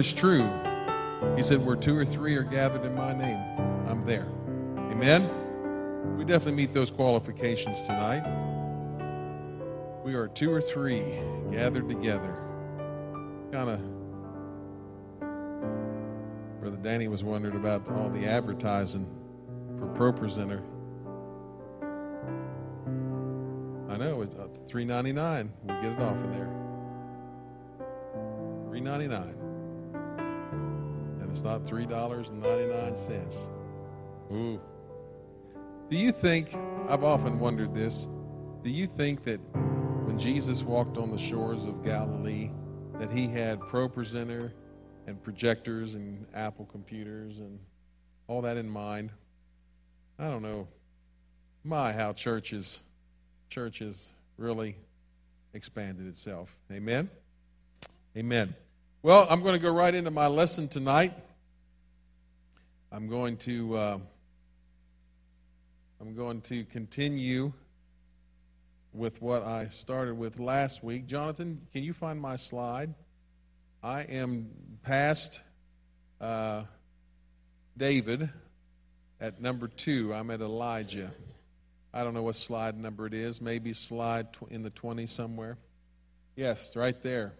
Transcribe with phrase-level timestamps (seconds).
[0.00, 0.48] is true.
[1.36, 3.38] He said, Where two or three are gathered in my name,
[3.86, 4.26] I'm there.
[4.90, 6.16] Amen?
[6.16, 8.24] We definitely meet those qualifications tonight.
[10.02, 11.02] We are two or three
[11.50, 12.34] gathered together.
[13.52, 13.80] Kind of.
[16.60, 19.06] Brother Danny was wondering about all the advertising
[19.78, 20.62] for Pro Presenter.
[23.90, 25.52] I know it's uh, three ninety nine.
[25.62, 26.50] We get it off of there.
[28.68, 29.34] Three ninety nine,
[31.30, 33.48] it's not three dollars and ninety nine cents.
[34.32, 34.60] Ooh.
[35.88, 36.54] Do you think?
[36.88, 38.08] I've often wondered this.
[38.62, 39.38] Do you think that
[40.04, 42.50] when Jesus walked on the shores of Galilee,
[42.98, 44.52] that he had Pro Presenter
[45.06, 47.60] and projectors and Apple computers and
[48.26, 49.10] all that in mind?
[50.18, 50.66] I don't know.
[51.62, 52.80] My, how churches
[53.48, 54.76] church has really
[55.54, 56.56] expanded itself.
[56.72, 57.08] Amen?
[58.16, 58.54] Amen.
[59.02, 61.14] Well, I'm going to go right into my lesson tonight.
[62.92, 63.98] I'm going to uh,
[66.00, 67.52] I'm going to continue
[68.92, 71.06] with what I started with last week.
[71.06, 72.92] Jonathan, can you find my slide?
[73.80, 74.50] I am
[74.82, 75.40] past
[76.20, 76.64] uh,
[77.76, 78.28] David
[79.20, 80.12] at number two.
[80.12, 81.12] I'm at Elijah.
[81.94, 85.58] I don't know what slide number it is, maybe slide in the 20 somewhere.
[86.34, 87.34] Yes, right there.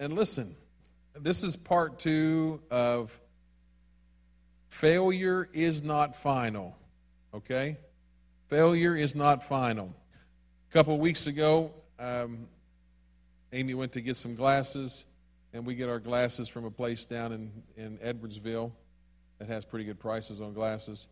[0.00, 0.56] And listen,
[1.14, 3.16] this is part two of
[4.70, 6.74] failure is not final.
[7.34, 7.76] Okay?
[8.48, 9.94] Failure is not final.
[10.70, 12.48] A couple weeks ago, um,
[13.52, 15.04] Amy went to get some glasses,
[15.52, 18.72] and we get our glasses from a place down in, in Edwardsville
[19.38, 21.08] that has pretty good prices on glasses.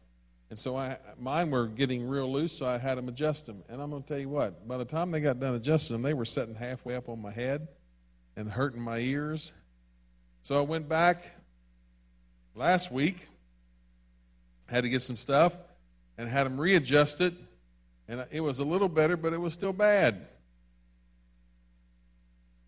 [0.50, 3.62] And so I, mine were getting real loose, so I had them adjust them.
[3.68, 6.02] And I'm going to tell you what, by the time they got done adjusting them,
[6.02, 7.68] they were sitting halfway up on my head
[8.36, 9.52] and hurting my ears.
[10.42, 11.24] So I went back
[12.54, 13.28] last week,
[14.68, 15.56] had to get some stuff,
[16.16, 17.36] and had them readjusted.
[18.08, 20.26] And it was a little better, but it was still bad.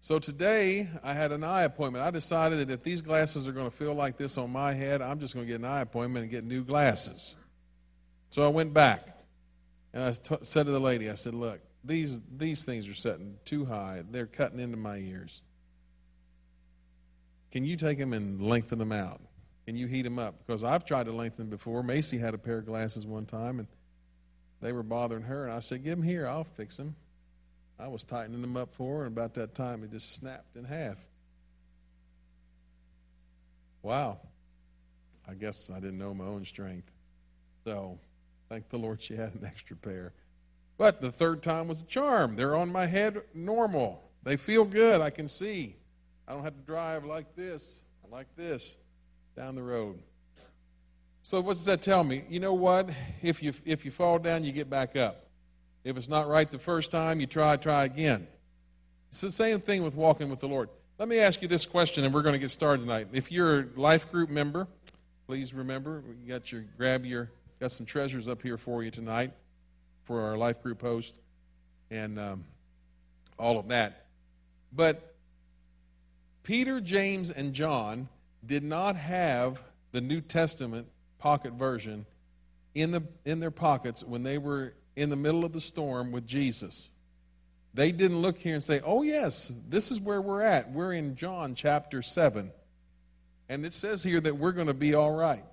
[0.00, 2.05] So today I had an eye appointment.
[2.05, 5.03] I decided that if these glasses are going to feel like this on my head,
[5.03, 7.37] I'm just going to get an eye appointment and get new glasses.
[8.31, 9.06] So I went back
[9.93, 13.37] and I t- said to the lady, I said, Look, these, these things are setting
[13.44, 14.03] too high.
[14.10, 15.43] They're cutting into my ears.
[17.50, 19.21] Can you take them and lengthen them out?
[19.71, 20.35] Can you heat them up?
[20.45, 21.85] Because I've tried to lengthen them before.
[21.85, 23.69] Macy had a pair of glasses one time and
[24.61, 25.45] they were bothering her.
[25.45, 26.97] And I said, Give them here, I'll fix them.
[27.79, 30.65] I was tightening them up for her, and about that time it just snapped in
[30.65, 30.97] half.
[33.81, 34.19] Wow.
[35.29, 36.91] I guess I didn't know my own strength.
[37.63, 38.01] So
[38.49, 40.15] Thank the Lord she had an extra pair.
[40.79, 42.35] But the third time was a charm.
[42.35, 44.03] They're on my head normal.
[44.25, 45.01] They feel good.
[45.01, 45.77] I can see.
[46.27, 48.77] I don't have to drive like this, like this,
[49.41, 49.99] down the road.
[51.23, 52.25] So what does that tell me?
[52.28, 52.91] You know what?
[53.23, 55.25] If you if you fall down, you get back up.
[55.83, 58.27] If it's not right the first time, you try, try again.
[59.09, 60.69] It's the same thing with walking with the Lord.
[60.99, 63.09] Let me ask you this question, and we're going to get started tonight.
[63.15, 64.69] If you're a life group member,
[65.27, 67.31] please remember we got your grab your
[67.61, 69.33] Got some treasures up here for you tonight
[70.05, 71.15] for our life group host
[71.91, 72.45] and um,
[73.39, 74.05] all of that.
[74.71, 75.15] But
[76.43, 78.09] Peter, James, and John
[78.45, 79.62] did not have
[79.93, 80.87] the New Testament
[81.19, 82.06] pocket version
[82.75, 86.27] in, the, in their pockets when they were in the middle of the storm with
[86.27, 86.89] Jesus.
[87.73, 90.73] They didn't look here and say, oh, yes, this is where we're at.
[90.73, 92.51] We're in John chapter 7.
[93.49, 95.45] And it says here that we're going to be all right.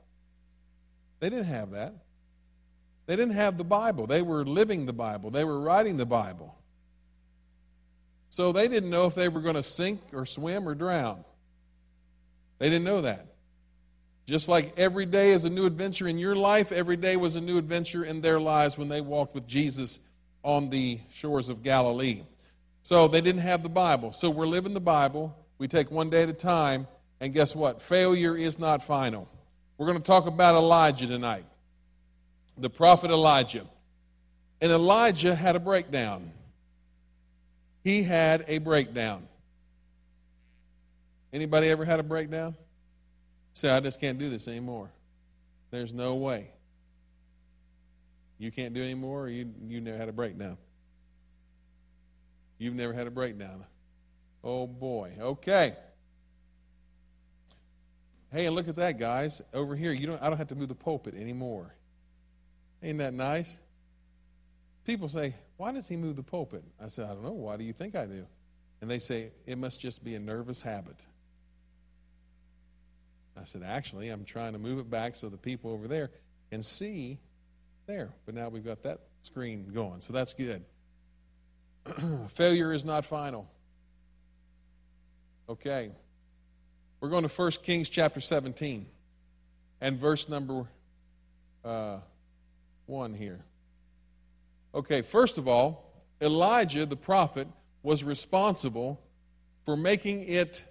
[1.20, 1.94] They didn't have that.
[3.06, 4.06] They didn't have the Bible.
[4.06, 6.56] They were living the Bible, they were writing the Bible.
[8.30, 11.24] So they didn't know if they were going to sink or swim or drown.
[12.60, 13.28] They didn't know that.
[14.26, 17.42] Just like every day is a new adventure in your life, every day was a
[17.42, 20.00] new adventure in their lives when they walked with Jesus
[20.44, 22.24] on the shores of Galilee.
[22.84, 24.12] So they didn't have the Bible.
[24.12, 25.36] So we're living the Bible.
[25.58, 26.88] We take one day at a time.
[27.20, 27.82] And guess what?
[27.82, 29.28] Failure is not final.
[29.78, 31.46] We're going to talk about Elijah tonight,
[32.58, 33.66] the prophet Elijah.
[34.60, 36.32] And Elijah had a breakdown.
[37.84, 39.28] He had a breakdown.
[41.34, 42.56] Anybody ever had a breakdown?
[43.54, 44.92] Say, I just can't do this anymore.
[45.72, 46.52] There's no way.
[48.38, 50.58] You can't do anymore, or you, you never had a breakdown.
[52.58, 53.66] You've never had a breakdown.
[54.44, 55.14] Oh boy.
[55.20, 55.76] Okay.
[58.32, 59.42] Hey, and look at that, guys.
[59.54, 61.74] Over here, you don't I don't have to move the pulpit anymore.
[62.84, 63.58] Ain't that nice?
[64.86, 66.64] People say, Why does he move the pulpit?
[66.82, 67.32] I said, I don't know.
[67.32, 68.26] Why do you think I do?
[68.82, 71.06] And they say, It must just be a nervous habit.
[73.44, 76.12] Said, Actually, I'm trying to move it back so the people over there
[76.52, 77.20] can see
[77.86, 78.10] there.
[78.26, 80.64] But now we've got that screen going, so that's good.
[82.34, 83.50] Failure is not final.
[85.50, 85.92] Okay.
[87.00, 88.88] We're going to 1 Kings chapter 17
[89.82, 90.66] and verse number
[91.64, 92.00] uh,
[92.88, 93.40] 1 here.
[94.74, 95.92] Okay, first of all,
[96.22, 97.48] Elijah the prophet
[97.84, 99.00] was responsible
[99.66, 100.64] for making it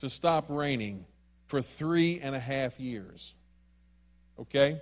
[0.00, 1.04] to stop raining
[1.46, 3.34] for three and a half years.
[4.38, 4.80] Okay?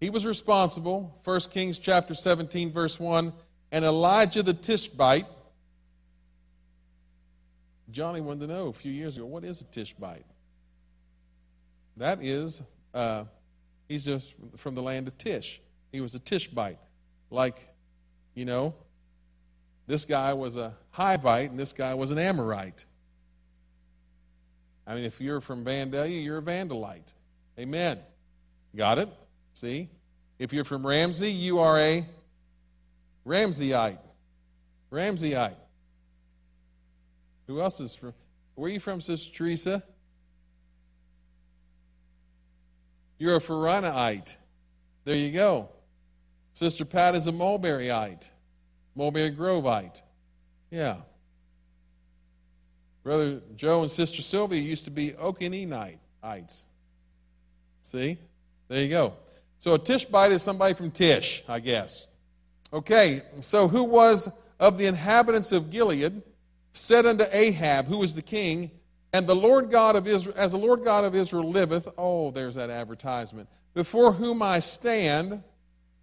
[0.00, 3.32] He was responsible, 1 Kings chapter 17, verse 1,
[3.72, 5.26] and Elijah the Tishbite.
[7.90, 10.26] Johnny wanted to know a few years ago, what is a Tishbite?
[11.96, 12.62] That is,
[12.94, 13.24] uh,
[13.88, 15.60] he's just from the land of Tish.
[15.90, 16.78] He was a Tishbite.
[17.30, 17.68] Like,
[18.34, 18.74] you know,
[19.88, 22.84] this guy was a Hivite and this guy was an Amorite.
[24.88, 27.12] I mean, if you're from Vandalia, you're a Vandalite.
[27.58, 27.98] Amen.
[28.74, 29.10] Got it?
[29.52, 29.90] See?
[30.38, 32.06] If you're from Ramsey, you are a
[33.26, 33.98] Ramseyite.
[34.90, 35.56] Ramseyite.
[37.48, 38.14] Who else is from?
[38.54, 39.82] Where are you from, Sister Teresa?
[43.18, 44.36] You're a Faranaite.
[45.04, 45.68] There you go.
[46.54, 48.30] Sister Pat is a Mulberryite.
[48.94, 50.00] Mulberry Groveite.
[50.70, 50.96] Yeah.
[53.02, 56.64] Brother Joe and Sister Sylvia used to be Okanenites.
[57.82, 58.18] See?
[58.68, 59.14] There you go.
[59.58, 62.06] So a Tishbite is somebody from Tish, I guess.
[62.72, 64.30] Okay, so who was
[64.60, 66.22] of the inhabitants of Gilead
[66.72, 68.70] said unto Ahab, who was the king,
[69.12, 72.56] and the Lord God of Israel, as the Lord God of Israel liveth, oh, there's
[72.56, 75.42] that advertisement, before whom I stand,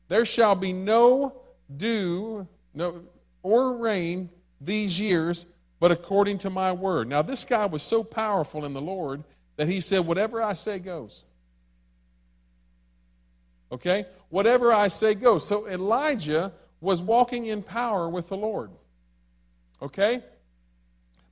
[0.08, 1.42] there shall be no
[1.76, 3.04] dew no,
[3.44, 5.46] or rain these years,
[5.86, 7.08] but according to my word.
[7.08, 9.24] Now, this guy was so powerful in the Lord
[9.56, 11.24] that he said, Whatever I say goes.
[13.72, 14.08] Okay?
[14.30, 15.48] Whatever I say goes.
[15.48, 16.52] So Elijah
[16.82, 18.72] was walking in power with the Lord.
[19.80, 20.24] Okay?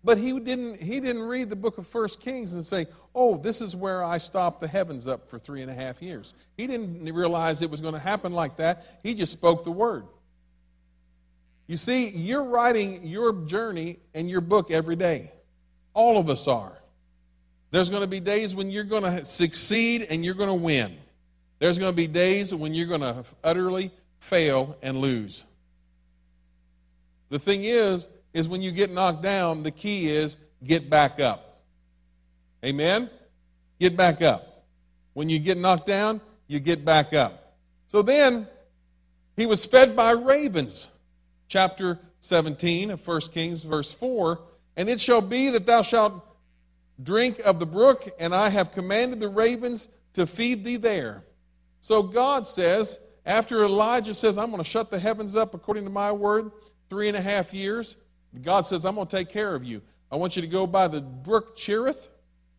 [0.04, 2.86] But he didn't, he didn't read the book of First Kings and say,
[3.16, 6.36] oh, this is where I stopped the heavens up for three and a half years.
[6.58, 8.86] He didn't realize it was going to happen like that.
[9.02, 10.06] He just spoke the word.
[11.68, 15.32] You see, you're writing your journey and your book every day.
[15.94, 16.78] All of us are.
[17.72, 20.98] There's going to be days when you're going to succeed and you're going to win.
[21.60, 25.46] There's going to be days when you're going to utterly fail and lose.
[27.30, 31.62] The thing is, is when you get knocked down, the key is get back up.
[32.64, 33.10] Amen?
[33.80, 34.66] Get back up.
[35.14, 37.56] When you get knocked down, you get back up.
[37.88, 38.48] So then,
[39.36, 40.88] he was fed by ravens.
[41.54, 44.42] Chapter 17 of 1 Kings, verse 4.
[44.76, 46.26] And it shall be that thou shalt
[47.04, 51.26] drink of the brook, and I have commanded the ravens to feed thee there.
[51.80, 55.92] So God says, after Elijah says, I'm going to shut the heavens up according to
[55.92, 56.50] my word,
[56.90, 57.98] three and a half years,
[58.42, 59.84] God says, I'm going to take care of you.
[60.12, 62.10] I want you to go by the brook Cherith,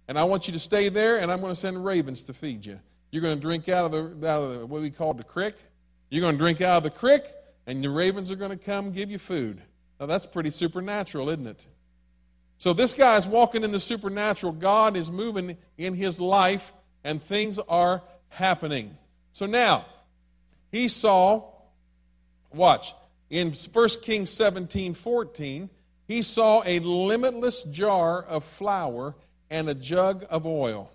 [0.06, 2.64] and I want you to stay there, and I'm going to send ravens to feed
[2.64, 2.78] you.
[3.10, 5.56] You're going to drink out of the, out of the, what we call the creek.
[6.10, 7.24] You're going to drink out of the creek,
[7.66, 9.62] and the ravens are going to come give you food.
[9.98, 11.66] Now, that's pretty supernatural, isn't it?
[12.58, 14.52] So, this guy is walking in the supernatural.
[14.52, 16.72] God is moving in his life,
[17.02, 18.96] and things are happening.
[19.32, 19.86] So, now,
[20.70, 21.44] he saw,
[22.52, 22.94] watch,
[23.30, 25.70] in 1 Kings 17 14,
[26.06, 29.14] he saw a limitless jar of flour
[29.50, 30.90] and a jug of oil.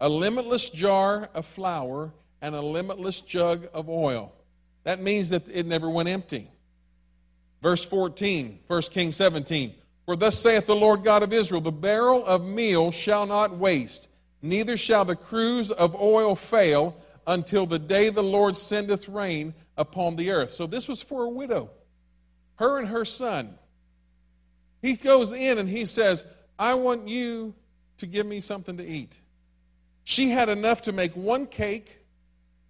[0.00, 4.32] A limitless jar of flour and a limitless jug of oil.
[4.86, 6.48] That means that it never went empty.
[7.60, 9.74] Verse 14, 1 Kings 17.
[10.04, 14.06] For thus saith the Lord God of Israel The barrel of meal shall not waste,
[14.40, 20.14] neither shall the cruse of oil fail until the day the Lord sendeth rain upon
[20.14, 20.52] the earth.
[20.52, 21.68] So this was for a widow,
[22.54, 23.58] her and her son.
[24.82, 26.24] He goes in and he says,
[26.60, 27.54] I want you
[27.96, 29.18] to give me something to eat.
[30.04, 32.05] She had enough to make one cake.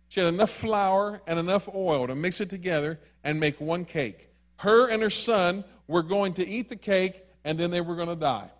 [0.08, 4.28] She had enough flour and enough oil to mix it together and make one cake.
[4.56, 8.08] Her and her son were going to eat the cake and then they were going
[8.08, 8.50] to die.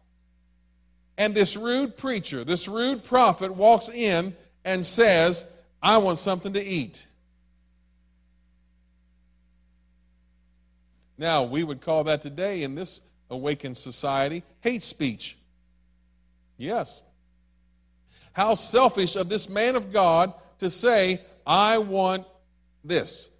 [1.19, 5.45] And this rude preacher, this rude prophet walks in and says,
[5.83, 7.07] I want something to eat.
[11.19, 13.00] Now, we would call that today in this
[13.31, 15.38] awakened society hate speech.
[16.59, 17.03] Yes.
[18.33, 22.26] How selfish of this man of God to say, I want
[22.85, 23.31] this.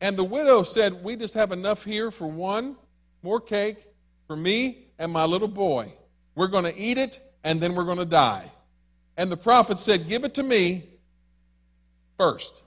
[0.00, 2.76] And the widow said, We just have enough here for one
[3.22, 3.78] more cake
[4.26, 5.92] for me and my little boy.
[6.34, 8.50] We're going to eat it and then we're going to die.
[9.16, 10.84] And the prophet said, Give it to me
[12.18, 12.62] first.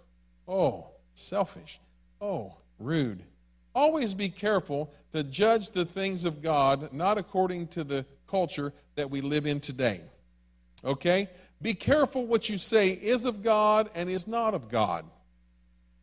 [0.48, 1.80] Oh, selfish.
[2.20, 3.24] Oh, rude.
[3.76, 9.12] Always be careful to judge the things of God not according to the culture that
[9.12, 10.02] we live in today.
[10.84, 11.30] Okay?
[11.62, 15.06] Be careful what you say is of God and is not of God.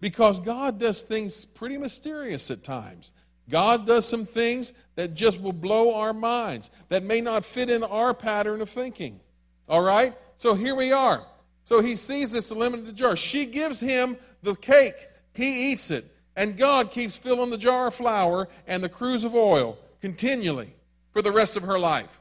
[0.00, 3.12] Because God does things pretty mysterious at times.
[3.48, 7.82] God does some things that just will blow our minds, that may not fit in
[7.82, 9.20] our pattern of thinking.
[9.68, 10.14] All right?
[10.36, 11.24] So here we are.
[11.62, 13.16] So he sees this limited jar.
[13.16, 15.08] She gives him the cake.
[15.32, 16.12] He eats it.
[16.36, 20.74] And God keeps filling the jar of flour and the cruse of oil continually
[21.12, 22.20] for the rest of her life.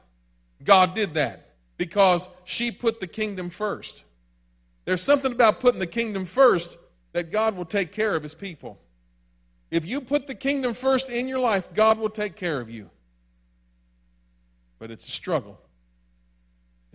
[0.63, 1.44] God did that
[1.77, 4.03] because she put the kingdom first.
[4.85, 6.77] There's something about putting the kingdom first
[7.13, 8.79] that God will take care of his people.
[9.71, 12.89] If you put the kingdom first in your life, God will take care of you.
[14.79, 15.59] But it's a struggle.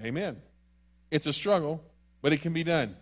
[0.03, 0.37] Amen.
[1.11, 1.83] It's a struggle,
[2.23, 2.97] but it can be done.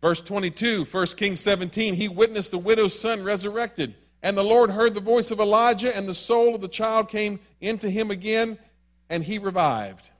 [0.00, 3.94] Verse 22, 1 Kings 17, he witnessed the widow's son resurrected.
[4.22, 7.40] And the Lord heard the voice of Elijah, and the soul of the child came
[7.60, 8.58] into him again,
[9.08, 10.10] and he revived.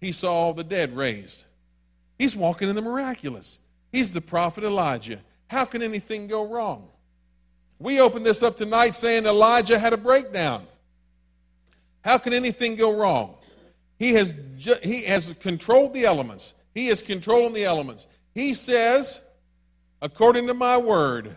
[0.00, 1.46] He saw the dead raised.
[2.18, 3.58] He's walking in the miraculous.
[3.92, 5.20] He's the prophet Elijah.
[5.48, 6.88] How can anything go wrong?
[7.78, 10.66] We open this up tonight saying Elijah had a breakdown.
[12.04, 13.36] How can anything go wrong?
[13.98, 16.54] He has, ju- he has controlled the elements.
[16.74, 18.06] He is controlling the elements.
[18.34, 19.20] He says,
[20.02, 21.36] according to my word,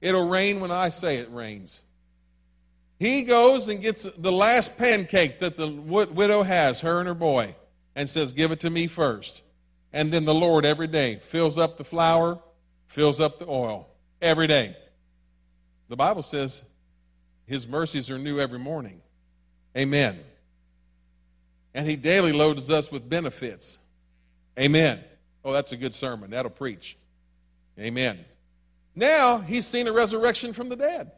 [0.00, 1.82] it'll rain when I say it rains.
[3.00, 7.56] He goes and gets the last pancake that the widow has, her and her boy,
[7.96, 9.40] and says, Give it to me first.
[9.90, 12.38] And then the Lord every day fills up the flour,
[12.88, 13.88] fills up the oil
[14.20, 14.76] every day.
[15.88, 16.62] The Bible says
[17.46, 19.00] his mercies are new every morning.
[19.74, 20.20] Amen.
[21.72, 23.78] And he daily loads us with benefits.
[24.58, 25.02] Amen.
[25.42, 26.30] Oh, that's a good sermon.
[26.30, 26.98] That'll preach.
[27.78, 28.26] Amen.
[28.94, 31.12] Now he's seen a resurrection from the dead.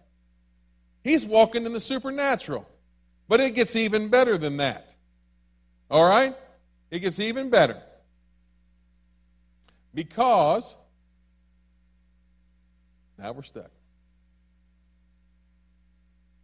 [1.03, 2.69] He's walking in the supernatural.
[3.29, 4.95] But it gets even better than that.
[5.91, 6.35] All right?
[6.91, 7.81] It gets even better.
[9.95, 10.77] Because,
[13.19, 13.71] now we're stuck.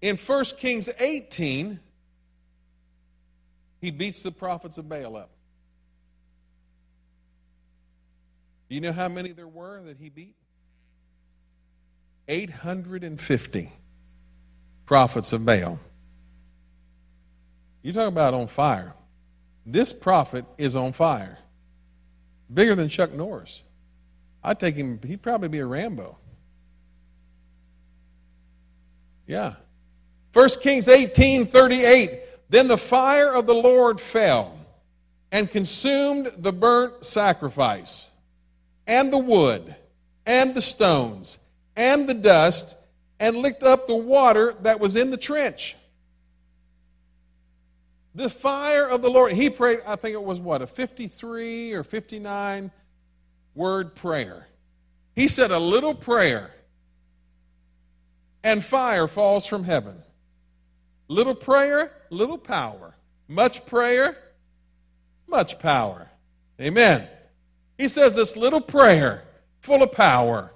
[0.01, 1.81] In 1 Kings 18,
[3.81, 5.31] he beats the prophets of Baal up.
[8.69, 10.37] Do you know how many there were that he beat?
[12.29, 13.73] 850
[14.89, 15.79] prophets of Baal.
[17.83, 18.95] You talk about on fire.
[19.67, 21.39] This prophet is on fire.
[22.53, 23.63] Bigger than Chuck Norris.
[24.43, 26.17] I'd take him, he'd probably be a Rambo.
[29.27, 29.57] Yeah.
[30.33, 32.23] 1 Kings 18 38.
[32.49, 34.59] Then the fire of the Lord fell
[35.31, 38.11] and consumed the burnt sacrifice,
[38.87, 39.77] and the wood,
[40.25, 41.39] and the stones,
[41.77, 42.75] and the dust,
[43.21, 45.77] and licked up the water that was in the trench.
[48.15, 51.85] The fire of the Lord, he prayed, I think it was what, a 53 or
[51.85, 52.71] 59
[53.55, 54.47] word prayer.
[55.15, 56.53] He said a little prayer,
[58.43, 60.03] and fire falls from heaven.
[61.09, 62.95] Little prayer, little power.
[63.27, 64.17] Much prayer,
[65.27, 66.11] much power.
[66.61, 67.07] Amen.
[67.77, 69.23] He says this little prayer,
[69.61, 70.53] full of power.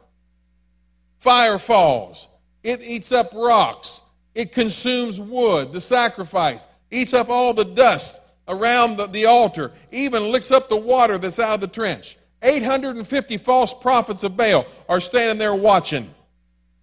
[1.18, 2.28] Fire falls.
[2.62, 4.00] It eats up rocks.
[4.34, 10.32] It consumes wood, the sacrifice, eats up all the dust around the, the altar, even
[10.32, 12.16] licks up the water that's out of the trench.
[12.42, 16.12] 850 false prophets of Baal are standing there watching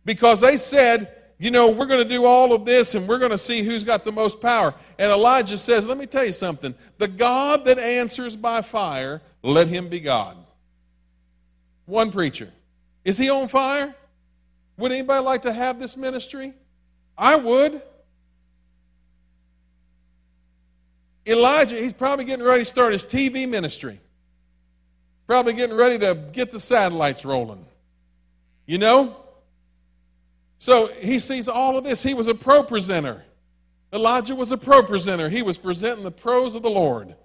[0.05, 3.31] because they said, you know, we're going to do all of this and we're going
[3.31, 4.73] to see who's got the most power.
[4.97, 6.75] And Elijah says, let me tell you something.
[6.97, 10.37] The God that answers by fire, let him be God.
[11.85, 12.51] One preacher.
[13.03, 13.95] Is he on fire?
[14.79, 16.53] Would anybody like to have this ministry?
[17.17, 17.81] I would.
[21.27, 23.99] Elijah, he's probably getting ready to start his TV ministry.
[25.27, 27.65] Probably getting ready to get the satellites rolling.
[28.65, 29.17] You know?
[30.57, 32.01] So he sees all of this.
[32.01, 33.23] He was a pro presenter.
[33.91, 35.27] Elijah was a pro presenter.
[35.27, 37.15] He was presenting the pros of the Lord.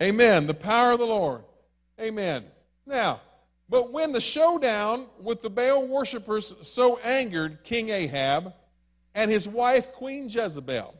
[0.00, 0.46] Amen.
[0.46, 1.42] The power of the Lord.
[2.00, 2.44] Amen.
[2.86, 3.20] Now,
[3.72, 8.52] but when the showdown with the Baal worshippers so angered King Ahab
[9.14, 10.94] and his wife, Queen Jezebel,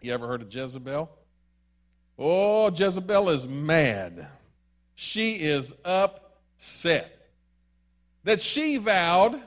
[0.00, 1.10] you ever heard of Jezebel?
[2.18, 4.26] Oh, Jezebel is mad.
[4.94, 7.28] She is upset.
[8.24, 9.38] That she vowed,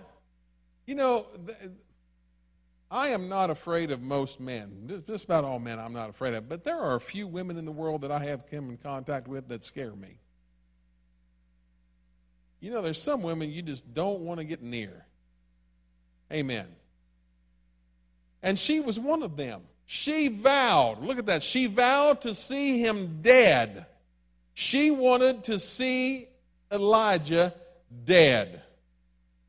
[0.86, 1.26] you know,
[2.92, 5.04] I am not afraid of most men.
[5.08, 6.48] Just about all men I'm not afraid of.
[6.48, 9.28] But there are a few women in the world that I have come in contact
[9.28, 10.20] with that scare me.
[12.60, 15.06] You know, there's some women you just don't want to get near.
[16.32, 16.68] Amen.
[18.44, 19.62] And she was one of them.
[19.86, 23.86] She vowed, look at that, she vowed to see him dead.
[24.54, 26.28] She wanted to see
[26.72, 27.54] Elijah
[28.06, 28.62] dead.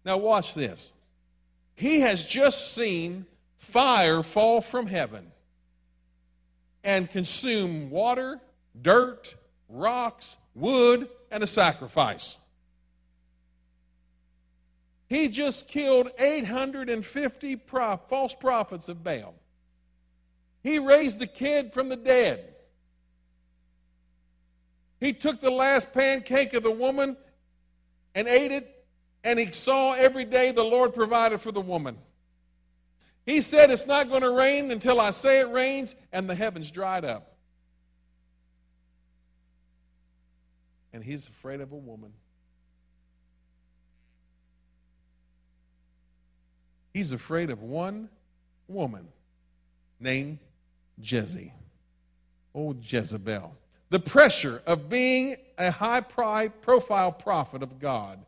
[0.05, 0.93] Now, watch this.
[1.75, 3.27] He has just seen
[3.59, 5.31] fire fall from heaven
[6.83, 8.41] and consume water,
[8.81, 9.35] dirt,
[9.69, 12.39] rocks, wood, and a sacrifice.
[15.11, 19.35] He just killed 850 prof- false prophets of Baal.
[20.63, 22.55] He raised a kid from the dead.
[25.01, 27.17] He took the last pancake of the woman
[28.15, 28.85] and ate it,
[29.25, 31.99] and he saw every day the Lord provided for the woman.
[33.27, 36.71] He said, It's not going to rain until I say it rains, and the heavens
[36.71, 37.35] dried up.
[40.93, 42.13] And he's afraid of a woman.
[46.93, 48.09] He's afraid of one
[48.69, 49.09] woman
[49.99, 50.39] named
[51.01, 51.53] Jezzy.
[52.55, 53.55] Old Jezebel.
[53.91, 58.21] The pressure of being a high profile prophet of God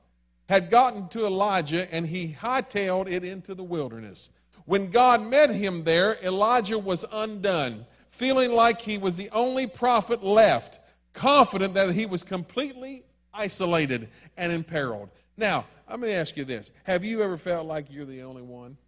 [0.49, 4.31] had gotten to Elijah and he hightailed it into the wilderness.
[4.65, 10.23] When God met him there, Elijah was undone, feeling like he was the only prophet
[10.23, 10.79] left,
[11.15, 13.05] confident that he was completely
[13.35, 15.11] isolated and imperiled.
[15.37, 18.41] Now, I'm going to ask you this Have you ever felt like you're the only
[18.41, 18.79] one?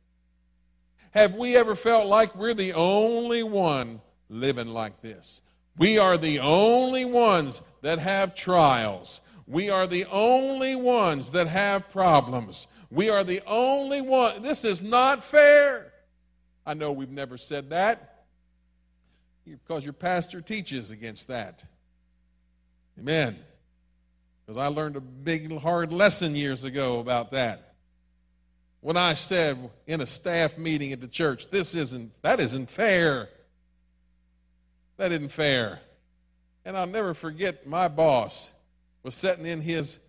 [1.11, 5.43] Have we ever felt like we're the only one living like this?
[5.77, 9.21] We are the only ones that have trials.
[9.47, 12.69] We are the only ones that have problems.
[12.91, 14.41] We are the only one.
[14.41, 15.93] This is not fair.
[16.65, 18.25] I know we've never said that
[19.45, 21.65] because your pastor teaches against that.
[22.99, 23.37] Amen.
[24.45, 27.75] Because I learned a big, hard lesson years ago about that.
[28.81, 33.31] When I said in a staff meeting at the church, this isn't, that isn't fair.
[34.99, 35.81] That isn't fair.
[36.65, 38.53] And I'll never forget my boss
[39.03, 40.01] was sitting in his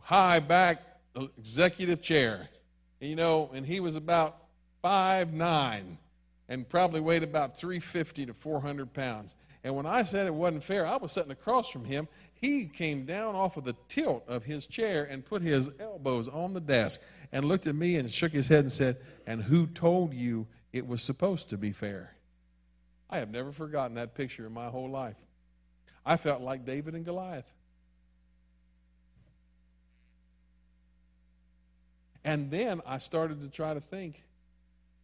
[0.00, 0.82] high back
[1.38, 2.48] executive chair.
[3.00, 4.36] And, You know, and he was about
[4.82, 5.98] five nine
[6.48, 9.34] and probably weighed about 350 to 400 pounds.
[9.62, 12.08] And when I said it wasn't fair, I was sitting across from him.
[12.40, 16.54] He came down off of the tilt of his chair and put his elbows on
[16.54, 20.14] the desk and looked at me and shook his head and said, And who told
[20.14, 22.14] you it was supposed to be fair?
[23.10, 25.16] I have never forgotten that picture in my whole life.
[26.06, 27.52] I felt like David and Goliath.
[32.24, 34.22] And then I started to try to think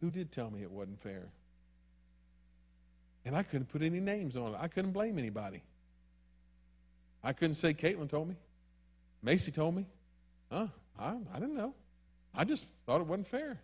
[0.01, 1.27] who did tell me it wasn't fair?
[3.25, 4.57] And I couldn't put any names on it.
[4.59, 5.61] I couldn't blame anybody.
[7.27, 8.35] I couldn't say Caitlin told me.
[9.21, 9.85] Macy told me.
[10.49, 10.67] Huh?
[10.97, 11.73] I, I didn't know.
[12.33, 13.59] I just thought it wasn't fair.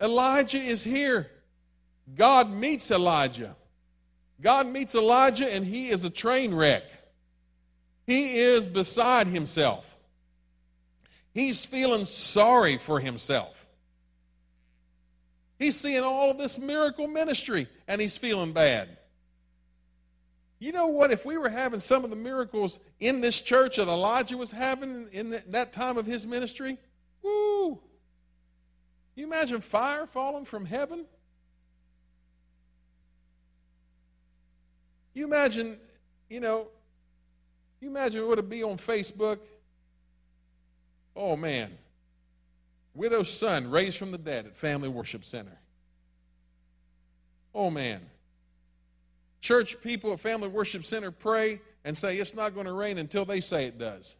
[0.00, 1.30] Elijah is here.
[2.16, 3.54] God meets Elijah.
[4.40, 6.84] God meets Elijah, and he is a train wreck.
[8.06, 9.94] He is beside himself.
[11.34, 13.66] He's feeling sorry for himself.
[15.58, 18.96] He's seeing all of this miracle ministry and he's feeling bad.
[20.64, 21.10] You know what?
[21.10, 25.08] If we were having some of the miracles in this church that Elijah was having
[25.12, 26.78] in that time of his ministry,
[27.22, 27.78] woo!
[29.14, 31.04] You imagine fire falling from heaven?
[35.12, 35.76] You imagine,
[36.30, 36.68] you know,
[37.82, 39.40] you imagine what it'd be on Facebook
[41.14, 41.70] Oh, man.
[42.94, 45.58] Widow's son raised from the dead at Family Worship Center.
[47.54, 48.00] Oh, man.
[49.44, 53.26] Church people at Family Worship Center pray and say it's not going to rain until
[53.26, 54.16] they say it does.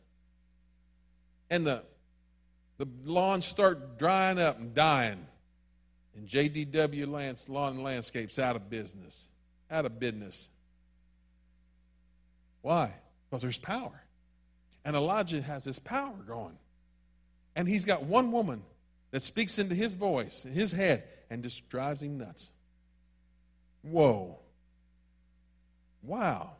[1.48, 1.82] And the,
[2.76, 5.26] the lawns start drying up and dying.
[6.14, 9.28] And JDW Lance, Lawn and Landscapes out of business.
[9.70, 10.50] Out of business.
[12.60, 12.92] Why?
[13.30, 14.02] Because there's power.
[14.84, 16.58] And Elijah has this power going.
[17.56, 18.62] And he's got one woman
[19.10, 22.50] that speaks into his voice, his head, and just drives him nuts.
[23.80, 24.40] Whoa.
[26.04, 26.52] Wow.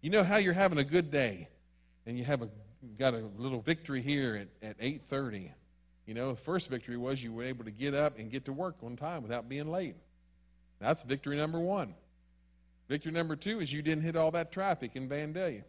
[0.00, 1.48] You know how you're having a good day
[2.06, 2.48] and you have a
[2.98, 5.50] got a little victory here at, at 8.30
[6.06, 8.54] you know the first victory was you were able to get up and get to
[8.54, 9.96] work on time without being late
[10.80, 11.94] that's victory number one
[12.88, 15.62] victory number two is you didn't hit all that traffic in vandalia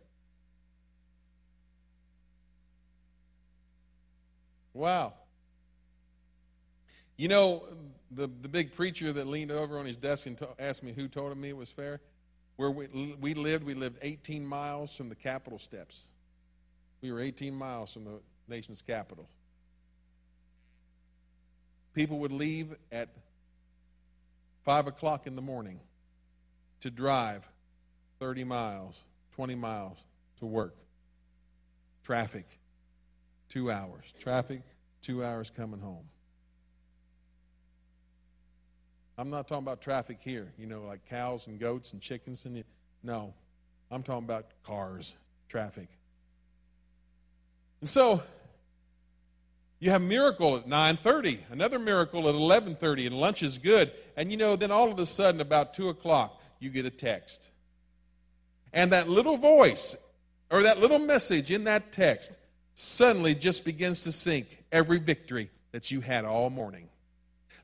[4.73, 5.13] Wow.
[7.17, 7.63] You know,
[8.13, 11.07] the, the big preacher that leaned over on his desk and to, asked me who
[11.07, 12.01] told him it was fair?
[12.57, 16.05] Where we, we lived, we lived 18 miles from the Capitol steps.
[17.01, 19.27] We were 18 miles from the nation's capital.
[21.93, 23.09] People would leave at
[24.63, 25.79] 5 o'clock in the morning
[26.81, 27.47] to drive
[28.19, 29.03] 30 miles,
[29.35, 30.05] 20 miles
[30.39, 30.75] to work.
[32.03, 32.45] Traffic,
[33.49, 34.13] two hours.
[34.19, 34.61] Traffic,
[35.01, 36.05] two hours coming home.
[39.21, 42.63] I'm not talking about traffic here, you know, like cows and goats and chickens and
[43.03, 43.35] no.
[43.91, 45.13] I'm talking about cars,
[45.47, 45.87] traffic.
[47.81, 48.23] And so
[49.79, 53.91] you have miracle at 9.30, another miracle at 11.30, and lunch is good.
[54.17, 57.47] And you know, then all of a sudden, about 2 o'clock, you get a text.
[58.73, 59.95] And that little voice,
[60.49, 62.39] or that little message in that text,
[62.73, 66.89] suddenly just begins to sink every victory that you had all morning.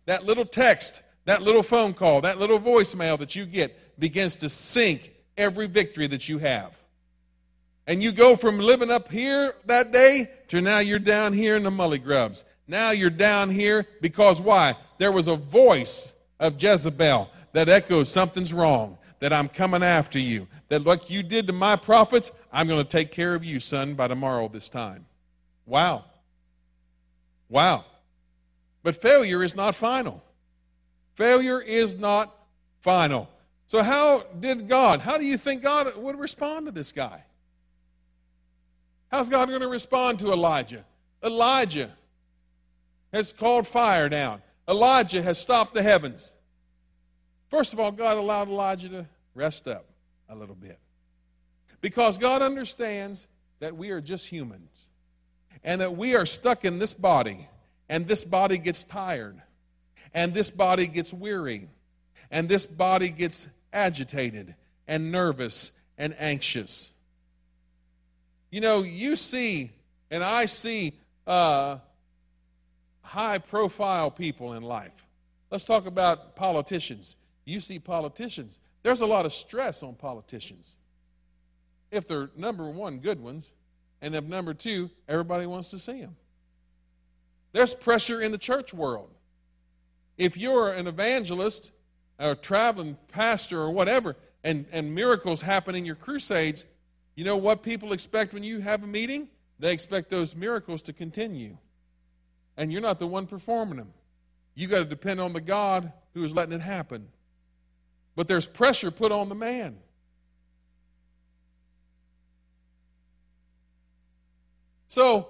[0.06, 4.48] That little text, that little phone call, that little voicemail that you get begins to
[4.48, 6.72] sink every victory that you have.
[7.86, 11.63] And you go from living up here that day to now you're down here in
[11.63, 12.46] the mully grubs.
[12.66, 14.78] Now you're down here because why?
[15.00, 20.48] There was a voice of Jezebel that echoes something's wrong, that I'm coming after you,
[20.70, 23.96] that what you did to my prophets, I'm going to take care of you, son,
[23.96, 25.06] by tomorrow this time.
[25.66, 26.06] Wow.
[27.50, 27.84] Wow.
[28.82, 30.24] But failure is not final.
[31.17, 32.32] Failure is not
[32.82, 33.27] final.
[33.65, 37.23] So, how did God, how do you think God would respond to this guy?
[39.12, 40.86] How's God going to respond to Elijah?
[41.23, 41.91] Elijah
[43.12, 44.43] has called fire down.
[44.69, 46.34] Elijah has stopped the heavens.
[47.49, 49.86] First of all, God allowed Elijah to rest up
[50.30, 50.77] a little bit.
[51.82, 53.27] Because God understands
[53.60, 54.89] that we are just humans
[55.63, 57.47] and that we are stuck in this body,
[57.89, 59.41] and this body gets tired,
[60.13, 61.67] and this body gets weary,
[62.32, 64.56] and this body gets agitated
[64.88, 66.91] and nervous and anxious.
[68.52, 69.72] You know, you see,
[70.10, 70.93] and I see
[71.26, 71.78] uh,
[73.02, 75.06] high profile people in life.
[75.52, 77.15] Let's talk about politicians.
[77.46, 78.60] You see politicians.
[78.84, 80.76] There's a lot of stress on politicians.
[81.91, 83.52] If they're number one, good ones,
[84.02, 86.15] and if number two, everybody wants to see them.
[87.54, 89.10] There's pressure in the church world.
[90.17, 91.71] If you're an evangelist
[92.19, 96.65] or traveling pastor or whatever, and, and miracles happen in your crusades,
[97.15, 99.27] you know what people expect when you have a meeting?
[99.60, 101.58] They expect those miracles to continue.
[102.56, 103.93] And you're not the one performing them.
[104.56, 107.10] You got to depend on the God who is letting it happen.
[108.15, 109.77] But there's pressure put on the man.
[114.88, 115.30] So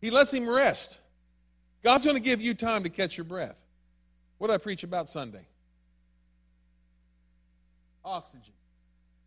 [0.00, 0.98] he lets him rest.
[1.84, 3.60] God's going to give you time to catch your breath.
[4.38, 5.46] What did I preach about Sunday?
[8.04, 8.54] Oxygen.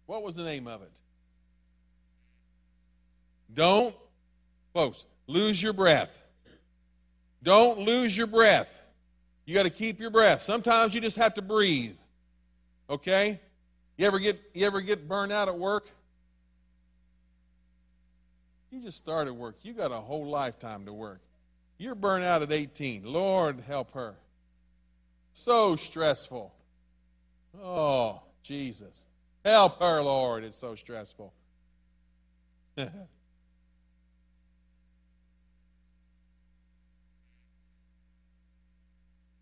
[0.05, 0.91] What was the name of it?
[3.53, 3.95] Don't,
[4.73, 6.21] folks, lose your breath.
[7.43, 8.81] Don't lose your breath.
[9.45, 10.41] You got to keep your breath.
[10.41, 11.95] Sometimes you just have to breathe.
[12.89, 13.39] Okay?
[13.97, 15.89] You ever get you ever get burned out at work?
[18.71, 19.57] You just started work.
[19.63, 21.19] You got a whole lifetime to work.
[21.77, 23.03] You're burned out at 18.
[23.03, 24.15] Lord help her.
[25.33, 26.53] So stressful.
[27.61, 29.05] Oh, Jesus.
[29.43, 30.43] Help her, Lord.
[30.43, 31.33] It's so stressful.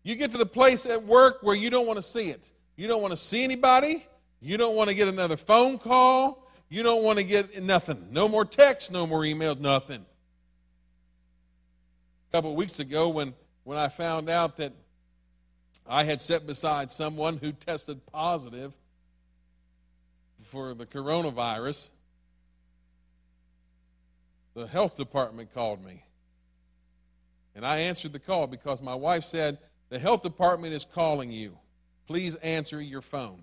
[0.02, 2.50] You get to the place at work where you don't want to see it.
[2.76, 4.06] You don't want to see anybody.
[4.40, 6.50] You don't want to get another phone call.
[6.68, 8.08] You don't want to get nothing.
[8.10, 10.04] No more texts, no more emails, nothing.
[12.28, 14.72] A couple of weeks ago, when, when I found out that
[15.86, 18.72] I had sat beside someone who tested positive
[20.44, 21.90] for the coronavirus,
[24.54, 26.04] the health department called me.
[27.54, 31.58] And I answered the call because my wife said, the health department is calling you.
[32.06, 33.42] Please answer your phone.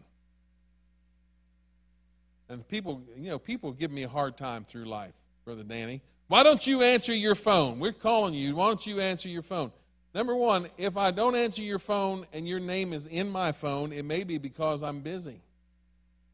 [2.50, 6.02] And people, you know, people give me a hard time through life, Brother Danny.
[6.28, 7.80] Why don't you answer your phone?
[7.80, 8.56] We're calling you.
[8.56, 9.72] Why don't you answer your phone?
[10.14, 13.92] Number one, if I don't answer your phone and your name is in my phone,
[13.92, 15.42] it may be because I'm busy.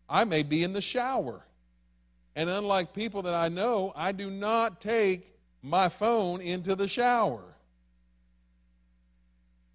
[0.09, 1.43] I may be in the shower.
[2.35, 7.43] And unlike people that I know, I do not take my phone into the shower.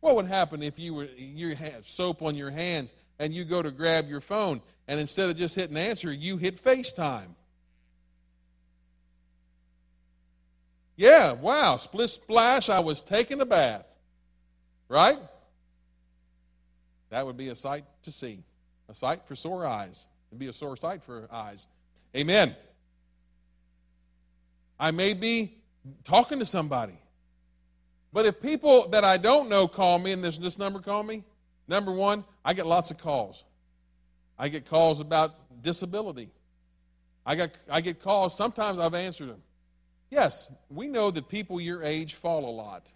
[0.01, 3.63] What would happen if you were you had soap on your hands and you go
[3.63, 7.35] to grab your phone and instead of just hitting answer, you hit FaceTime?
[10.97, 13.88] Yeah, wow, split splash, I was taking a bath.
[14.89, 15.19] Right?
[17.11, 18.43] That would be a sight to see,
[18.89, 20.07] a sight for sore eyes.
[20.31, 21.67] It'd be a sore sight for eyes.
[22.17, 22.55] Amen.
[24.79, 25.55] I may be
[26.05, 26.99] talking to somebody.
[28.13, 31.25] But if people that I don't know call me and this, this number call me,
[31.67, 33.45] number one, I get lots of calls.
[34.39, 36.31] I get calls about disability.
[37.27, 39.43] I, got, I get calls, sometimes I've answered them.
[40.11, 42.93] Yes, we know that people your age fall a lot.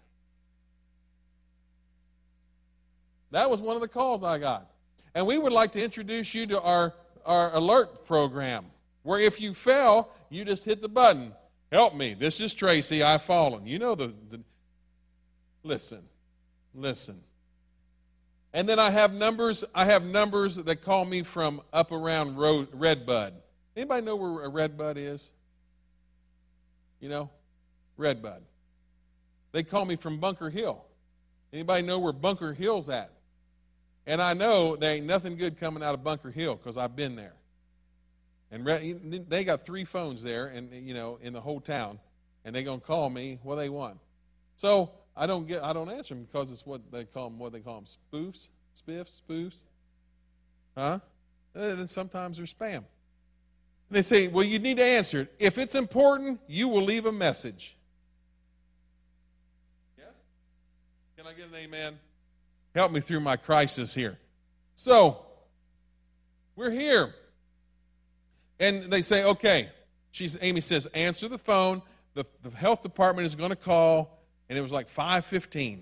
[3.33, 4.69] That was one of the calls I got.
[5.15, 6.93] And we would like to introduce you to our,
[7.25, 8.65] our alert program,
[9.01, 11.33] where if you fell, you just hit the button.
[11.71, 12.13] Help me.
[12.13, 13.01] This is Tracy.
[13.01, 13.65] I've fallen.
[13.65, 14.39] You know the, the
[15.63, 16.03] listen.
[16.75, 17.21] Listen.
[18.53, 22.67] And then I have numbers, I have numbers that call me from up around Road,
[22.71, 23.33] Redbud.
[23.75, 25.31] Anybody know where Redbud is?
[26.99, 27.31] You know?
[27.97, 28.43] Redbud.
[29.53, 30.85] They call me from Bunker Hill.
[31.51, 33.09] Anybody know where Bunker Hill's at?
[34.05, 37.15] And I know there ain't nothing good coming out of Bunker Hill because I've been
[37.15, 37.33] there.
[38.51, 41.99] And they got three phones there, and you know, in the whole town,
[42.45, 43.97] and they're gonna call me what they want.
[44.57, 47.51] So I don't get, I don't answer them because it's what they call them, what
[47.51, 49.63] they call them, spoofs, spiffs, spoofs,
[50.77, 50.99] huh?
[51.55, 52.77] And then sometimes they're spam.
[52.77, 52.85] And
[53.89, 55.33] they say, well, you need to answer it.
[55.39, 57.75] If it's important, you will leave a message.
[59.97, 60.07] Yes?
[61.17, 61.97] Can I get an amen?
[62.75, 64.17] Help me through my crisis here.
[64.75, 65.19] So,
[66.55, 67.13] we're here.
[68.59, 69.69] And they say, okay.
[70.11, 71.81] She's, Amy says, answer the phone.
[72.13, 74.19] The, the health department is going to call.
[74.49, 75.79] And it was like 5.15.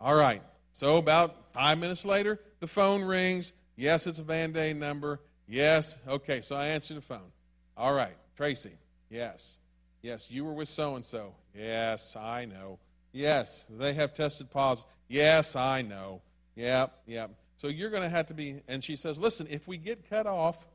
[0.00, 0.42] All right.
[0.72, 3.52] So about five minutes later, the phone rings.
[3.76, 5.20] Yes, it's a Band-Aid number.
[5.46, 5.98] Yes.
[6.08, 7.30] Okay, so I answer the phone.
[7.76, 8.16] All right.
[8.36, 8.72] Tracy.
[9.10, 9.58] Yes.
[10.02, 11.34] Yes, you were with so-and-so.
[11.54, 12.78] Yes, I know.
[13.12, 14.90] Yes, they have tested positive.
[15.08, 16.22] Yes, I know.
[16.56, 17.30] Yep, yep.
[17.56, 20.26] So you're going to have to be, and she says, listen, if we get cut
[20.26, 20.66] off,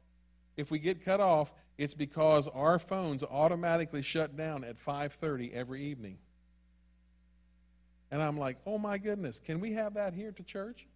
[0.56, 5.84] if we get cut off, it's because our phones automatically shut down at 5:30 every
[5.84, 6.17] evening.
[8.10, 10.88] And I'm like, "Oh my goodness, can we have that here to church?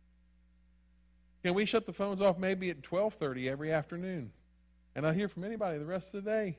[1.43, 4.31] Can we shut the phones off maybe at 12:30 every afternoon?"
[4.95, 6.57] And I hear from anybody the rest of the day.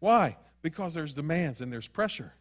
[0.00, 0.36] Why?
[0.62, 2.34] Because there's demands and there's pressure.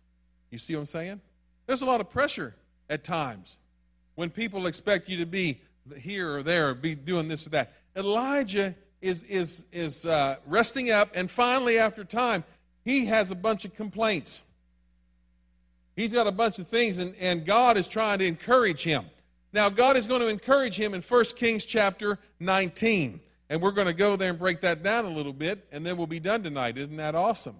[0.49, 1.21] You see what I'm saying?
[1.65, 2.55] There's a lot of pressure
[2.89, 3.57] at times
[4.15, 5.61] when people expect you to be
[5.97, 7.73] here or there, or be doing this or that.
[7.95, 12.43] Elijah is, is, is uh, resting up, and finally, after time,
[12.85, 14.43] he has a bunch of complaints.
[15.95, 19.05] He's got a bunch of things, and, and God is trying to encourage him.
[19.51, 23.19] Now, God is going to encourage him in 1 Kings chapter 19.
[23.49, 25.95] And we're going to go there and break that down a little bit, and then
[25.95, 26.77] we'll be done tonight.
[26.77, 27.57] Isn't that awesome?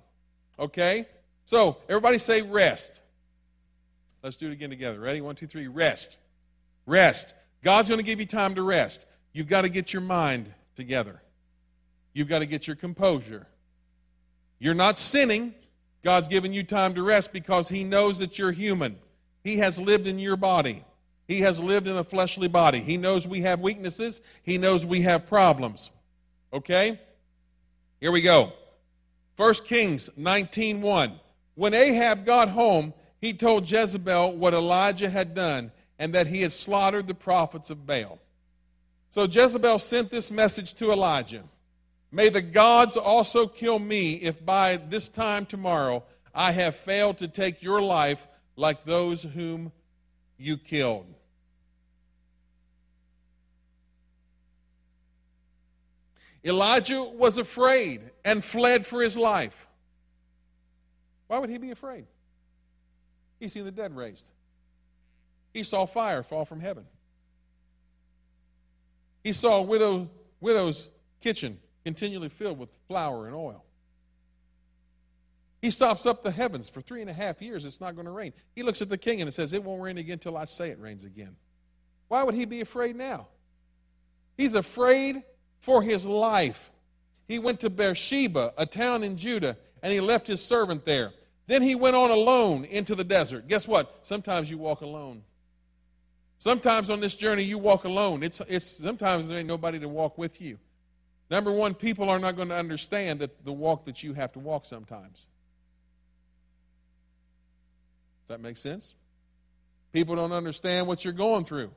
[0.57, 1.05] Okay?
[1.45, 2.99] So, everybody say rest.
[4.23, 5.01] Let's do it again together.
[5.01, 5.19] Ready?
[5.19, 5.67] One, two, three.
[5.67, 6.17] Rest.
[6.85, 7.35] Rest.
[7.61, 9.05] God's going to give you time to rest.
[9.33, 11.21] You've got to get your mind together.
[12.13, 13.47] You've got to get your composure.
[14.59, 15.53] You're not sinning.
[16.03, 18.97] God's given you time to rest because He knows that you're human.
[19.43, 20.85] He has lived in your body.
[21.27, 22.79] He has lived in a fleshly body.
[22.79, 24.21] He knows we have weaknesses.
[24.41, 25.91] He knows we have problems.
[26.53, 26.99] Okay?
[27.99, 28.53] Here we go.
[29.35, 31.19] 1 Kings 19:1.
[31.55, 36.51] When Ahab got home, he told Jezebel what Elijah had done and that he had
[36.51, 38.19] slaughtered the prophets of Baal.
[39.11, 41.45] So Jezebel sent this message to Elijah.
[42.11, 46.03] May the gods also kill me if by this time tomorrow
[46.35, 49.71] I have failed to take your life like those whom
[50.37, 51.05] you killed.
[56.43, 59.69] Elijah was afraid and fled for his life.
[61.27, 62.05] Why would he be afraid?
[63.43, 64.29] He's seen the dead raised.
[65.53, 66.85] He saw fire fall from heaven.
[69.21, 73.65] He saw a widow, widow's kitchen continually filled with flour and oil.
[75.61, 77.65] He stops up the heavens for three and a half years.
[77.65, 78.31] It's not going to rain.
[78.55, 80.69] He looks at the king and it says, It won't rain again until I say
[80.69, 81.35] it rains again.
[82.07, 83.27] Why would he be afraid now?
[84.37, 85.21] He's afraid
[85.59, 86.71] for his life.
[87.27, 91.11] He went to Beersheba, a town in Judah, and he left his servant there.
[91.47, 93.47] Then he went on alone into the desert.
[93.47, 93.99] Guess what?
[94.01, 95.23] Sometimes you walk alone.
[96.37, 98.23] Sometimes on this journey you walk alone.
[98.23, 100.57] It's, it's sometimes there ain't nobody to walk with you.
[101.29, 104.39] Number one, people are not going to understand that the walk that you have to
[104.39, 105.25] walk sometimes.
[108.21, 108.95] Does that make sense?
[109.91, 111.71] People don't understand what you're going through.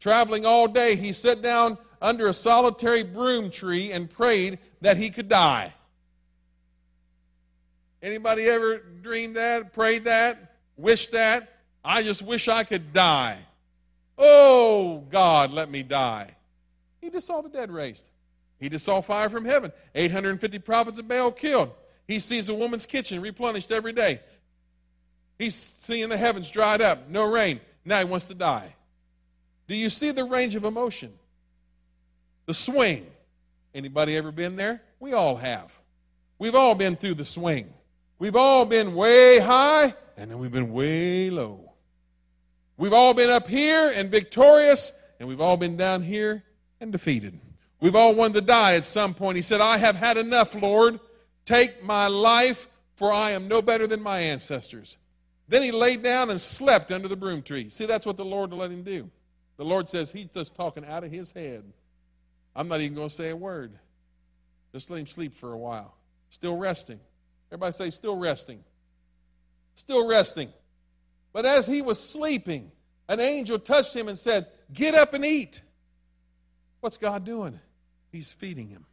[0.00, 5.10] Traveling all day, he sat down under a solitary broom tree and prayed that he
[5.10, 5.74] could die.
[8.02, 11.52] Anybody ever dreamed that, prayed that, wished that?
[11.84, 13.38] I just wish I could die.
[14.16, 16.34] Oh, God, let me die.
[17.00, 18.04] He just saw the dead raised.
[18.58, 19.72] He just saw fire from heaven.
[19.94, 21.70] 850 prophets of Baal killed.
[22.06, 24.20] He sees a woman's kitchen replenished every day.
[25.38, 27.60] He's seeing the heavens dried up, no rain.
[27.84, 28.74] Now he wants to die.
[29.68, 31.12] Do you see the range of emotion?
[32.46, 33.06] The swing.
[33.74, 34.82] Anybody ever been there?
[34.98, 35.70] We all have.
[36.38, 37.72] We've all been through the swing.
[38.18, 41.72] We've all been way high and then we've been way low.
[42.76, 46.44] We've all been up here and victorious, and we've all been down here
[46.80, 47.38] and defeated.
[47.80, 49.36] We've all wanted to die at some point.
[49.36, 50.98] He said, I have had enough, Lord.
[51.44, 54.96] Take my life, for I am no better than my ancestors.
[55.46, 57.68] Then he laid down and slept under the broom tree.
[57.70, 59.10] See, that's what the Lord let him do.
[59.56, 61.64] The Lord says he's just talking out of his head.
[62.54, 63.72] I'm not even going to say a word.
[64.72, 65.94] Just let him sleep for a while.
[66.28, 67.00] Still resting.
[67.50, 68.62] Everybody say, still resting.
[69.74, 70.52] Still resting.
[71.32, 72.70] But as he was sleeping,
[73.08, 75.62] an angel touched him and said, Get up and eat.
[76.80, 77.58] What's God doing?
[78.12, 78.86] He's feeding him,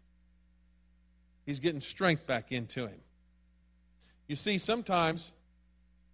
[1.46, 3.00] He's getting strength back into him.
[4.28, 5.32] You see, sometimes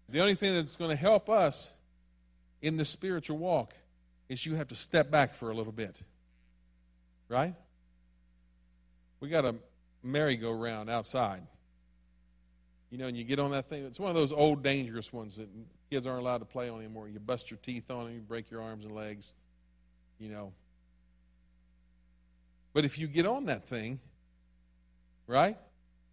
[0.09, 1.71] the only thing that's going to help us
[2.61, 3.73] in the spiritual walk
[4.27, 6.03] is you have to step back for a little bit.
[7.29, 7.55] Right?
[9.21, 9.55] We got a
[10.03, 11.43] merry-go-round outside.
[12.91, 13.85] You know, and you get on that thing.
[13.85, 15.47] It's one of those old dangerous ones that
[15.89, 17.07] kids aren't allowed to play on anymore.
[17.07, 19.33] You bust your teeth on it, you break your arms and legs,
[20.19, 20.51] you know.
[22.73, 23.99] But if you get on that thing,
[25.25, 25.57] right?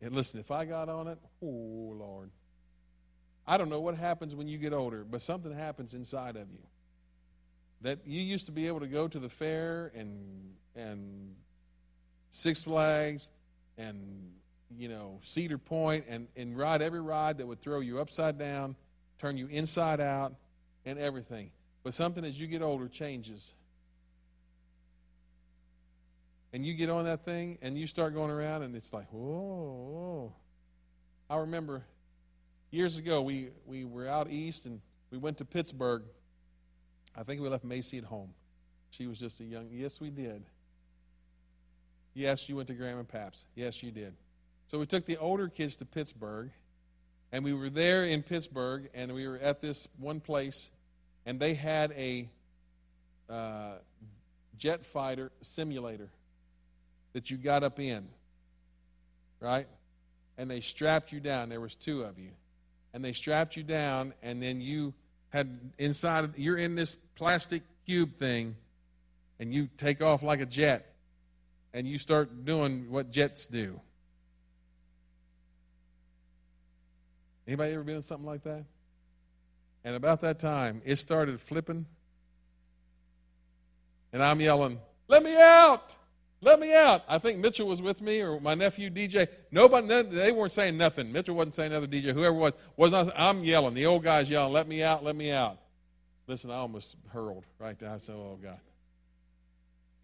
[0.01, 2.31] And listen, if I got on it, oh Lord.
[3.47, 6.59] I don't know what happens when you get older, but something happens inside of you.
[7.81, 11.35] That you used to be able to go to the fair and and
[12.31, 13.31] Six Flags
[13.79, 14.33] and
[14.77, 18.77] you know, Cedar Point and, and ride every ride that would throw you upside down,
[19.19, 20.35] turn you inside out,
[20.85, 21.51] and everything.
[21.83, 23.55] But something as you get older changes.
[26.53, 30.33] And you get on that thing and you start going around, and it's like, whoa.
[31.31, 31.85] I remember
[32.71, 36.03] years ago, we, we were out east and we went to Pittsburgh.
[37.17, 38.31] I think we left Macy at home.
[38.91, 40.45] She was just a young, yes, we did.
[42.15, 43.47] Yes, you went to Graham and Paps.
[43.55, 44.15] Yes, you did.
[44.69, 46.51] So we took the older kids to Pittsburgh,
[47.33, 50.69] and we were there in Pittsburgh, and we were at this one place,
[51.25, 52.29] and they had a
[53.31, 53.77] uh,
[54.59, 56.11] jet fighter simulator
[57.15, 58.09] that you got up in,
[59.41, 59.67] right?
[60.37, 61.49] And they strapped you down.
[61.49, 62.33] There was two of you,
[62.93, 64.93] and they strapped you down, and then you
[65.31, 66.37] had inside.
[66.37, 68.55] You're in this plastic cube thing,
[69.41, 70.93] and you take off like a jet,
[71.73, 73.81] and you start doing what jets do
[77.49, 78.65] Anybody ever been in something like that?
[79.83, 81.87] And about that time, it started flipping.
[84.13, 85.97] And I'm yelling, Let me out!
[86.41, 87.03] Let me out.
[87.09, 89.27] I think Mitchell was with me or my nephew DJ.
[89.51, 91.11] Nobody, they weren't saying nothing.
[91.11, 91.91] Mitchell wasn't saying nothing.
[91.91, 93.75] DJ, whoever was, was not, I'm yelling.
[93.75, 95.59] The old guy's yelling, let me out, let me out.
[96.29, 97.91] Listen, I almost hurled right there.
[97.91, 98.61] I said, oh, God.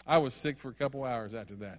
[0.05, 1.79] I was sick for a couple hours after that.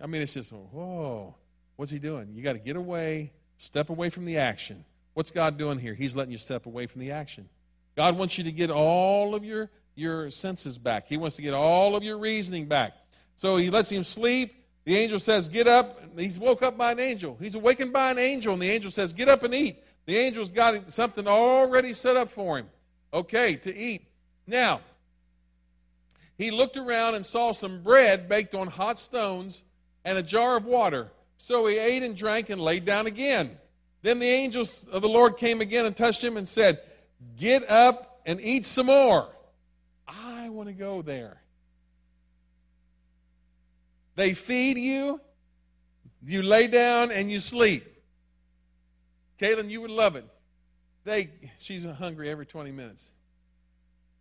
[0.00, 1.34] I mean, it's just, oh, whoa,
[1.76, 2.32] what's he doing?
[2.34, 4.84] You got to get away Step away from the action.
[5.14, 5.94] What's God doing here?
[5.94, 7.48] He's letting you step away from the action.
[7.96, 11.08] God wants you to get all of your, your senses back.
[11.08, 12.94] He wants to get all of your reasoning back.
[13.36, 14.54] So he lets him sleep.
[14.84, 16.00] The angel says, Get up.
[16.18, 17.36] He's woke up by an angel.
[17.40, 19.82] He's awakened by an angel, and the angel says, Get up and eat.
[20.06, 22.66] The angel's got something already set up for him.
[23.14, 24.06] Okay, to eat.
[24.46, 24.80] Now,
[26.36, 29.62] he looked around and saw some bread baked on hot stones
[30.04, 31.12] and a jar of water.
[31.42, 33.58] So he ate and drank and laid down again.
[34.02, 36.78] Then the angels of the Lord came again and touched him and said,
[37.36, 39.28] Get up and eat some more.
[40.06, 41.42] I want to go there.
[44.14, 45.20] They feed you,
[46.24, 47.92] you lay down and you sleep.
[49.40, 50.24] Caitlin, you would love it.
[51.02, 51.28] They,
[51.58, 53.10] she's hungry every 20 minutes.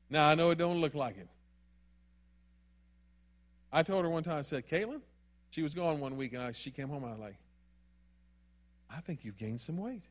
[0.10, 1.28] Now, I know it don't look like it.
[3.72, 5.02] I told her one time, I said, Caitlin,
[5.52, 7.06] she was gone one week, and I, she came home.
[7.06, 7.36] I was like,
[8.90, 10.04] I think you've gained some weight.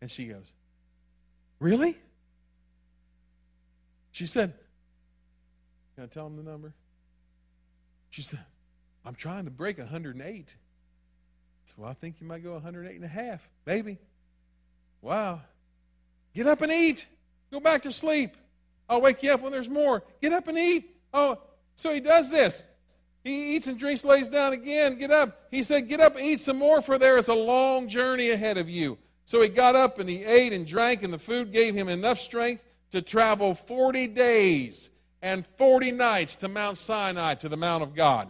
[0.00, 0.52] And she goes,
[1.58, 1.96] Really?
[4.10, 4.52] She said,
[5.94, 6.72] Can I tell him the number?
[8.10, 8.40] She said,
[9.04, 10.56] I'm trying to break 108.
[11.66, 13.98] So well, I think you might go 108 and a half, maybe.
[15.02, 15.40] Wow.
[16.34, 17.06] Get up and eat.
[17.50, 18.36] Go back to sleep.
[18.88, 20.02] I'll wake you up when there's more.
[20.20, 20.96] Get up and eat.
[21.12, 21.38] Oh,
[21.74, 22.64] so he does this.
[23.28, 24.98] He eats and drinks, lays down again.
[24.98, 25.48] Get up.
[25.50, 28.70] He said, Get up eat some more, for there is a long journey ahead of
[28.70, 28.96] you.
[29.24, 32.18] So he got up and he ate and drank, and the food gave him enough
[32.18, 34.88] strength to travel 40 days
[35.20, 38.28] and 40 nights to Mount Sinai, to the Mount of God.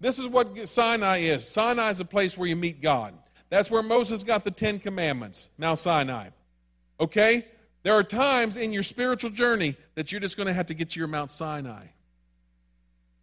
[0.00, 1.46] This is what Sinai is.
[1.46, 3.14] Sinai is a place where you meet God.
[3.50, 6.30] That's where Moses got the Ten Commandments, Mount Sinai.
[6.98, 7.46] Okay?
[7.82, 10.90] There are times in your spiritual journey that you're just going to have to get
[10.90, 11.88] to your Mount Sinai.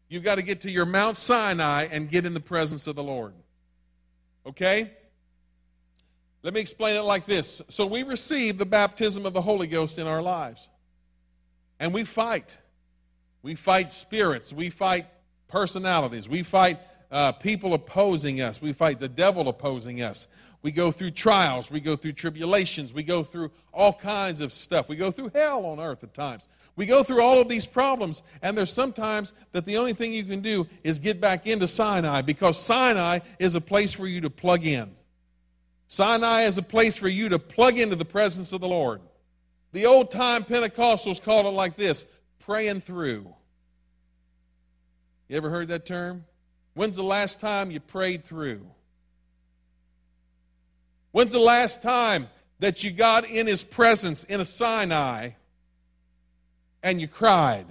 [0.08, 3.04] You've got to get to your Mount Sinai and get in the presence of the
[3.04, 3.34] Lord.
[4.46, 4.92] Okay?
[6.44, 7.62] Let me explain it like this.
[7.70, 10.70] So we receive the baptism of the Holy Ghost in our lives.
[11.80, 12.58] And we fight.
[13.42, 14.54] We fight spirits.
[14.54, 15.08] We fight
[15.48, 16.30] personalities.
[16.30, 16.80] We fight
[17.12, 18.62] uh, people opposing us.
[18.62, 20.28] We fight the devil opposing us.
[20.62, 21.70] We go through trials.
[21.70, 22.94] We go through tribulations.
[22.94, 24.88] We go through all kinds of stuff.
[24.88, 26.48] We go through hell on earth at times.
[26.76, 30.26] We go through all of these problems, and there's sometimes that the only thing you
[30.26, 34.30] can do is get back into Sinai because Sinai is a place for you to
[34.30, 34.92] plug in.
[35.88, 39.02] Sinai is a place for you to plug into the presence of the Lord.
[39.72, 42.06] The old time Pentecostals called it like this
[42.40, 43.34] praying through.
[45.30, 46.26] You ever heard that term?
[46.74, 48.66] When's the last time you prayed through?
[51.12, 52.28] When's the last time
[52.60, 55.32] that you got in his presence in a Sinai
[56.86, 57.66] and you cried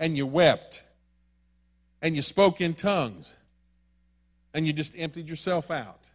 [0.00, 0.82] and you wept
[2.00, 3.36] and you spoke in tongues
[4.54, 6.10] and you just emptied yourself out?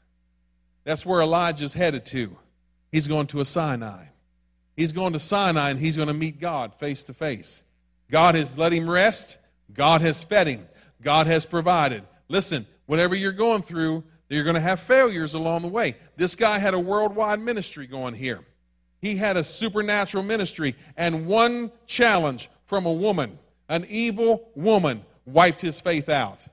[0.84, 2.36] That's where Elijah's headed to.
[2.91, 4.05] He's going to a Sinai.
[4.75, 7.63] He's going to Sinai and he's going to meet God face to face.
[8.09, 9.38] God has let him rest.
[9.71, 10.67] God has fed him.
[11.03, 12.03] God has provided.
[12.29, 15.97] Listen, whatever you're going through, you're going to have failures along the way.
[16.15, 18.43] This guy had a worldwide ministry going here.
[19.04, 23.38] He had a supernatural ministry, and one challenge from a woman,
[23.68, 26.47] an evil woman, wiped his faith out,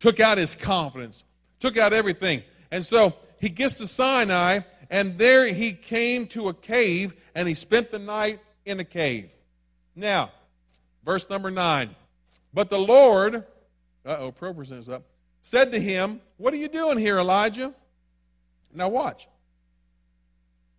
[0.00, 1.24] took out his confidence,
[1.60, 2.42] took out everything.
[2.70, 7.52] And so he gets to Sinai, and there he came to a cave, and he
[7.52, 9.28] spent the night in a cave.
[9.94, 10.30] Now,
[11.04, 11.94] verse number nine.
[12.54, 13.44] But the Lord,
[14.06, 15.02] uh oh, Pro presents up,
[15.42, 17.74] said to him, What are you doing here, Elijah?
[18.72, 19.28] Now watch.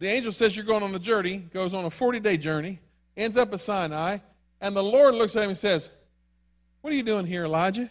[0.03, 2.81] The angel says you're going on a journey, goes on a 40 day journey,
[3.15, 4.17] ends up at Sinai,
[4.59, 5.89] and the Lord looks at him and says,
[6.81, 7.89] What are you doing here, Elijah?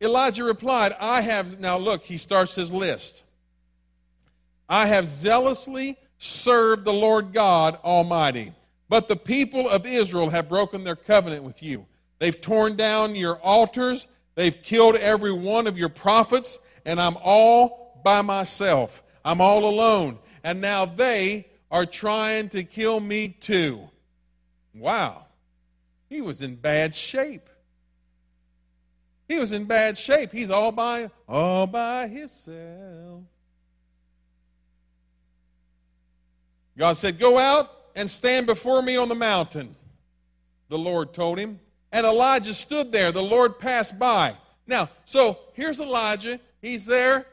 [0.00, 3.24] Elijah replied, I have, now look, he starts his list.
[4.68, 8.52] I have zealously served the Lord God Almighty.
[8.88, 11.86] But the people of Israel have broken their covenant with you.
[12.20, 18.00] They've torn down your altars, they've killed every one of your prophets, and I'm all
[18.04, 19.02] by myself.
[19.28, 20.18] I'm all alone.
[20.42, 23.90] And now they are trying to kill me too.
[24.74, 25.26] Wow.
[26.08, 27.50] He was in bad shape.
[29.28, 30.32] He was in bad shape.
[30.32, 33.24] He's all by all by himself.
[36.78, 39.76] God said, "Go out and stand before me on the mountain,
[40.70, 41.60] the Lord told him.
[41.92, 43.12] And Elijah stood there.
[43.12, 44.36] The Lord passed by.
[44.66, 46.40] Now, so here's Elijah.
[46.62, 47.26] He's there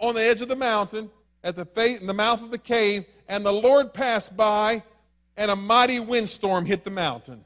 [0.00, 1.10] on the edge of the mountain
[1.46, 4.82] at the, face, in the mouth of the cave, and the Lord passed by,
[5.36, 7.44] and a mighty windstorm hit the mountain.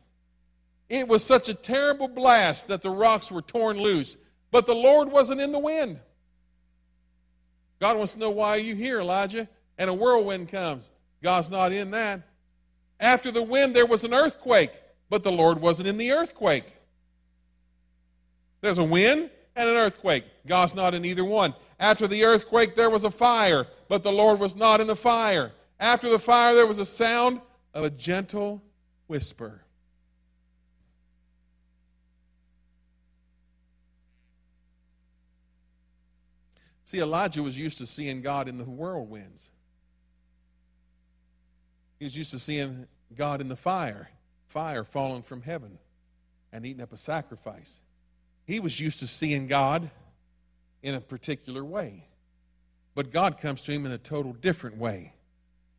[0.88, 4.16] It was such a terrible blast that the rocks were torn loose,
[4.50, 6.00] but the Lord wasn't in the wind.
[7.78, 9.46] God wants to know why are you here, Elijah?
[9.76, 10.90] And a whirlwind comes.
[11.22, 12.22] God's not in that.
[12.98, 14.72] After the wind, there was an earthquake,
[15.10, 16.64] but the Lord wasn't in the earthquake.
[18.62, 20.24] There's a wind and an earthquake.
[20.46, 21.54] God's not in either one.
[21.78, 25.50] After the earthquake, there was a fire, but the Lord was not in the fire.
[25.80, 27.40] After the fire, there was a sound
[27.74, 28.62] of a gentle
[29.08, 29.62] whisper.
[36.84, 39.50] See, Elijah was used to seeing God in the whirlwinds.
[41.98, 42.86] He was used to seeing
[43.16, 44.08] God in the fire,
[44.46, 45.78] fire falling from heaven
[46.52, 47.80] and eating up a sacrifice.
[48.44, 49.90] He was used to seeing God
[50.80, 52.04] in a particular way.
[53.00, 55.14] But God comes to him in a total different way.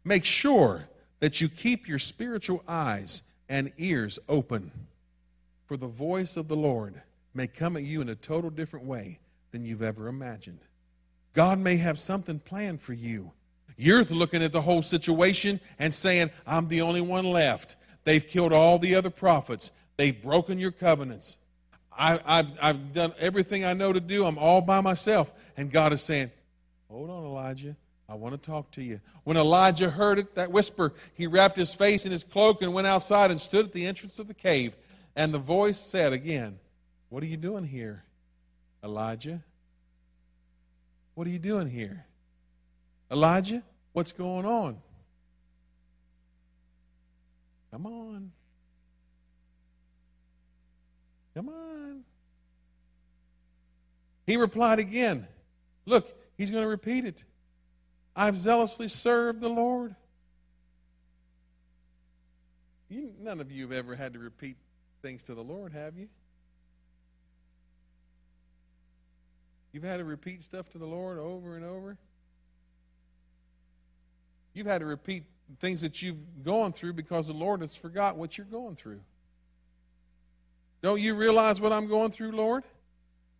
[0.03, 0.88] Make sure
[1.19, 4.72] that you keep your spiritual eyes and ears open,
[5.67, 6.99] for the voice of the Lord
[7.36, 9.19] may come at you in a total different way
[9.51, 10.61] than you've ever imagined.
[11.34, 13.34] God may have something planned for you
[13.78, 17.76] you're looking at the whole situation and saying, I'm the only one left.
[18.03, 19.72] They've killed all the other prophets.
[19.97, 21.38] They've broken your covenants.
[21.95, 24.26] I, have done everything I know to do.
[24.26, 25.32] I'm all by myself.
[25.57, 26.32] And God is saying,
[26.92, 27.78] Hold on, Elijah.
[28.10, 29.00] I want to talk to you.
[29.24, 32.86] When Elijah heard it, that whisper, he wrapped his face in his cloak and went
[32.86, 34.76] outside and stood at the entrance of the cave.
[35.16, 36.60] And the voice said again,
[37.08, 38.04] What are you doing here,
[38.84, 39.42] Elijah?
[41.16, 42.06] What are you doing here?
[43.10, 43.64] Elijah,
[43.94, 44.78] what's going on?
[47.72, 48.32] Come on.
[51.34, 52.04] Come on.
[54.28, 55.26] He replied again.
[55.86, 57.23] Look, he's going to repeat it.
[58.15, 59.95] I've zealously served the Lord.
[62.89, 64.57] You, none of you have ever had to repeat
[65.01, 66.09] things to the Lord, have you?
[69.71, 71.97] You've had to repeat stuff to the Lord over and over.
[74.53, 75.23] You've had to repeat
[75.59, 78.99] things that you've gone through because the Lord has forgot what you're going through.
[80.82, 82.63] Don't you realize what I'm going through, Lord?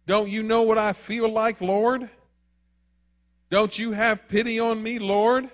[0.06, 2.10] Don't you know what I feel like, Lord?
[3.52, 5.50] Don't you have pity on me, Lord?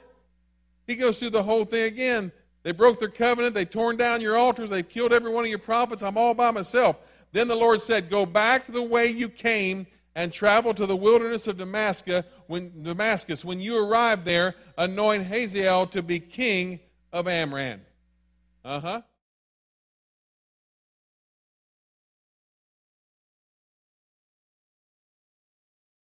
[0.85, 2.31] He goes through the whole thing again.
[2.61, 3.55] They broke their covenant.
[3.55, 4.69] They torn down your altars.
[4.69, 6.03] They've killed every one of your prophets.
[6.03, 6.97] I'm all by myself.
[7.31, 11.47] Then the Lord said, Go back the way you came and travel to the wilderness
[11.47, 12.23] of Damascus.
[12.45, 13.43] When, Damascus.
[13.43, 16.79] when you arrive there, anoint Hazael to be king
[17.11, 17.81] of Aram.
[18.63, 19.01] Uh huh.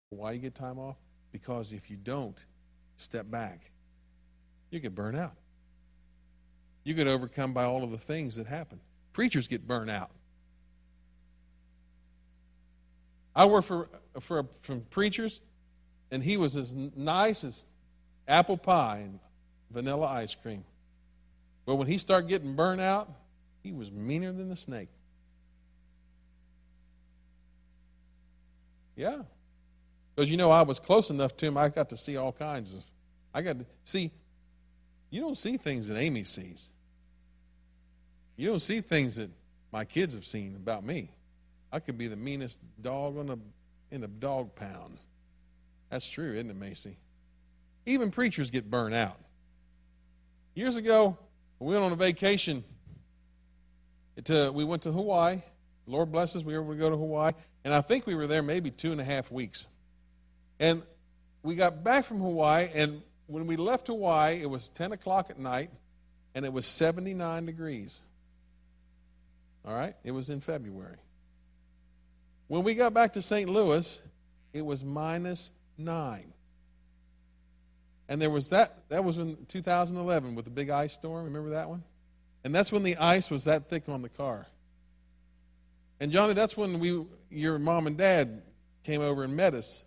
[0.09, 0.97] Why you get time off?
[1.32, 2.44] Because if you don't
[2.96, 3.70] step back,
[4.70, 5.34] you get burned out.
[6.84, 8.80] You get overcome by all of the things that happen.
[9.12, 10.10] Preachers get burned out.
[13.34, 13.88] I worked for,
[14.20, 15.40] for from preachers,
[16.10, 17.64] and he was as nice as
[18.28, 19.18] apple pie and
[19.70, 20.64] vanilla ice cream.
[21.64, 23.10] But when he started getting burned out,
[23.62, 24.88] he was meaner than the snake.
[28.96, 29.22] Yeah.
[30.22, 32.74] Because you know, I was close enough to him, I got to see all kinds
[32.74, 32.84] of.
[33.34, 34.12] I got to see,
[35.10, 36.68] you don't see things that Amy sees.
[38.36, 39.30] You don't see things that
[39.72, 41.10] my kids have seen about me.
[41.72, 43.42] I could be the meanest dog on
[43.90, 44.98] in a dog pound.
[45.90, 46.98] That's true, isn't it, Macy?
[47.84, 49.18] Even preachers get burned out.
[50.54, 51.18] Years ago,
[51.58, 52.62] we went on a vacation.
[54.22, 55.42] To, uh, we went to Hawaii.
[55.88, 57.32] Lord bless us, we were able to go to Hawaii.
[57.64, 59.66] And I think we were there maybe two and a half weeks.
[60.59, 60.82] And
[61.42, 65.38] we got back from Hawaii, and when we left Hawaii, it was 10 o'clock at
[65.38, 65.70] night,
[66.34, 68.03] and it was 79 degrees.
[69.64, 69.94] All right?
[70.05, 70.98] It was in February.
[72.48, 73.48] When we got back to St.
[73.48, 73.98] Louis,
[74.53, 76.32] it was minus nine.
[78.09, 81.24] And there was that, that was in 2011 with the big ice storm.
[81.24, 81.82] Remember that one?
[82.44, 84.46] And that's when the ice was that thick on the car.
[86.00, 88.42] And Johnny, that's when we, your mom and dad
[88.82, 89.82] came over and met us.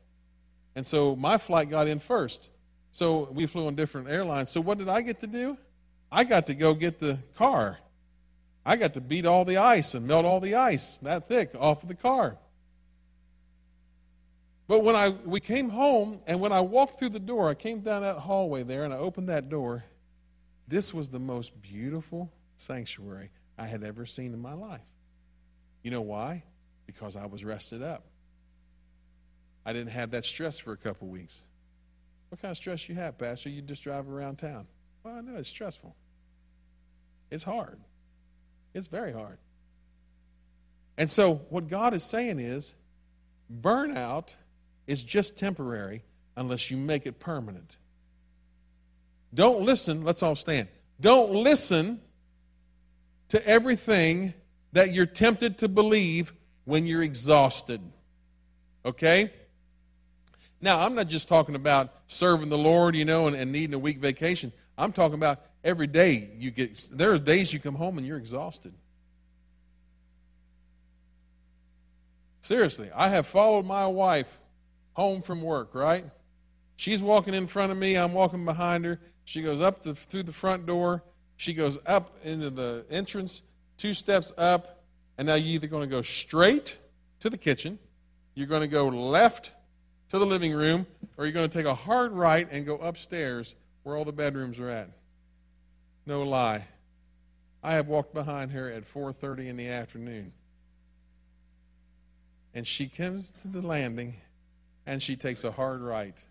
[0.76, 2.49] And so my flight got in first.
[2.91, 4.49] So we flew on different airlines.
[4.49, 5.57] So what did I get to do?
[6.11, 7.80] I got to go get the car
[8.65, 11.84] I got to beat all the ice and melt all the ice that thick off
[11.84, 12.38] of the car.
[14.67, 17.82] But when I we came home and when I walked through the door, I came
[17.82, 19.84] down that hallway there and I opened that door.
[20.67, 24.82] This was the most beautiful sanctuary I had ever seen in my life.
[25.84, 26.43] You know why?
[26.88, 28.03] Because I was rested up.
[29.66, 31.41] I didn't have that stress for a couple weeks.
[32.30, 33.49] What kind of stress you have, Pastor?
[33.49, 34.68] You just drive around town.
[35.03, 35.95] Well, I know it's stressful.
[37.32, 37.80] It's hard.
[38.74, 39.38] It's very hard.
[40.97, 42.74] And so, what God is saying is
[43.51, 44.36] burnout
[44.88, 46.03] is just temporary
[46.38, 47.78] unless you make it permanent.
[49.34, 50.68] Don't listen, let's all stand.
[50.99, 52.01] Don't listen
[53.30, 54.34] to everything
[54.72, 57.82] that you're tempted to believe when you're exhausted.
[58.86, 59.32] Okay?
[60.62, 63.80] Now, I'm not just talking about serving the Lord, you know, and, and needing a
[63.80, 64.51] week vacation.
[64.78, 68.18] I'm talking about every day you get, there are days you come home and you're
[68.18, 68.74] exhausted.
[72.41, 74.39] Seriously, I have followed my wife
[74.93, 76.06] home from work, right?
[76.78, 78.99] She's walking in front of me, I'm walking behind her.
[79.24, 81.03] She goes up the, through the front door,
[81.38, 83.41] she goes up into the entrance,
[83.78, 84.84] two steps up,
[85.18, 86.78] and now you're either going to go straight
[87.20, 87.80] to the kitchen,
[88.36, 89.51] you're going to go left
[90.10, 90.86] to the living room,
[91.18, 94.60] or you're going to take a hard right and go upstairs where all the bedrooms
[94.60, 94.89] are at.
[96.06, 96.66] No lie.
[97.64, 100.34] I have walked behind her at 4:30 in the afternoon.
[102.53, 104.16] And she comes to the landing
[104.86, 106.24] and she takes a hard right.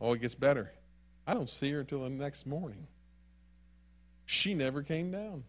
[0.00, 0.72] Oh, it gets better.
[1.26, 2.86] I don't see her until the next morning.
[4.26, 5.44] She never came down.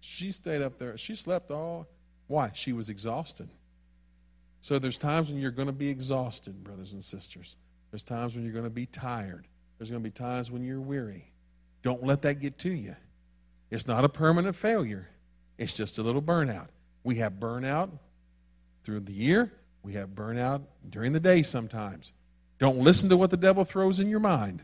[0.00, 0.96] She stayed up there.
[0.98, 1.86] She slept all.
[2.26, 2.50] Why?
[2.54, 3.48] She was exhausted.
[4.60, 7.56] So there's times when you're going to be exhausted, brothers and sisters.
[7.90, 9.46] There's times when you're going to be tired.
[9.78, 11.32] There's going to be times when you're weary.
[11.82, 12.96] Don't let that get to you.
[13.70, 15.08] It's not a permanent failure,
[15.58, 16.68] it's just a little burnout.
[17.04, 17.90] We have burnout
[18.82, 19.52] through the year,
[19.82, 22.12] we have burnout during the day sometimes.
[22.58, 24.62] Don't listen to what the devil throws in your mind.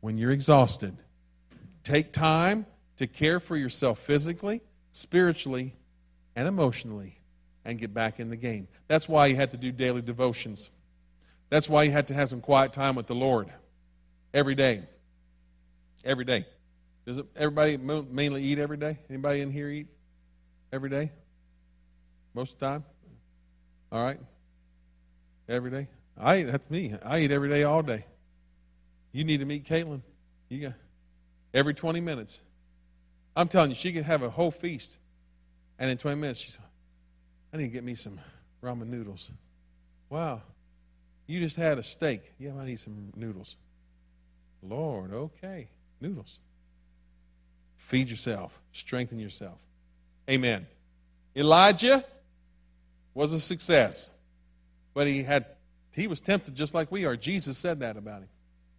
[0.00, 0.94] when you're exhausted.
[1.82, 2.66] Take time
[2.98, 4.60] to care for yourself physically,
[4.92, 5.74] spiritually,
[6.36, 7.18] and emotionally
[7.64, 8.68] and get back in the game.
[8.88, 10.70] That's why you had to do daily devotions.
[11.50, 13.48] That's why you had to have some quiet time with the Lord
[14.32, 14.82] every day.
[16.04, 16.46] Every day.
[17.06, 18.98] Does everybody mainly eat every day?
[19.08, 19.88] Anybody in here eat
[20.72, 21.12] every day?
[22.34, 22.84] Most of the time?
[23.92, 24.18] All right.
[25.48, 25.88] Every day?
[26.18, 26.94] I eat, that's me.
[27.04, 28.06] I eat every day, all day.
[29.12, 30.02] You need to meet Caitlin.
[30.48, 30.74] You got
[31.52, 32.40] every 20 minutes.
[33.36, 34.98] I'm telling you, she can have a whole feast.
[35.78, 36.58] And in 20 minutes, she's,
[37.52, 38.20] I need to get me some
[38.62, 39.30] ramen noodles.
[40.08, 40.42] Wow.
[41.26, 42.32] You just had a steak.
[42.38, 43.56] Yeah, I need some noodles.
[44.62, 45.68] Lord, okay.
[46.00, 46.38] Noodles.
[47.76, 49.58] Feed yourself, strengthen yourself.
[50.28, 50.66] Amen.
[51.36, 52.04] Elijah
[53.12, 54.08] was a success,
[54.94, 55.46] but he had
[55.94, 57.14] he was tempted just like we are.
[57.14, 58.28] Jesus said that about him.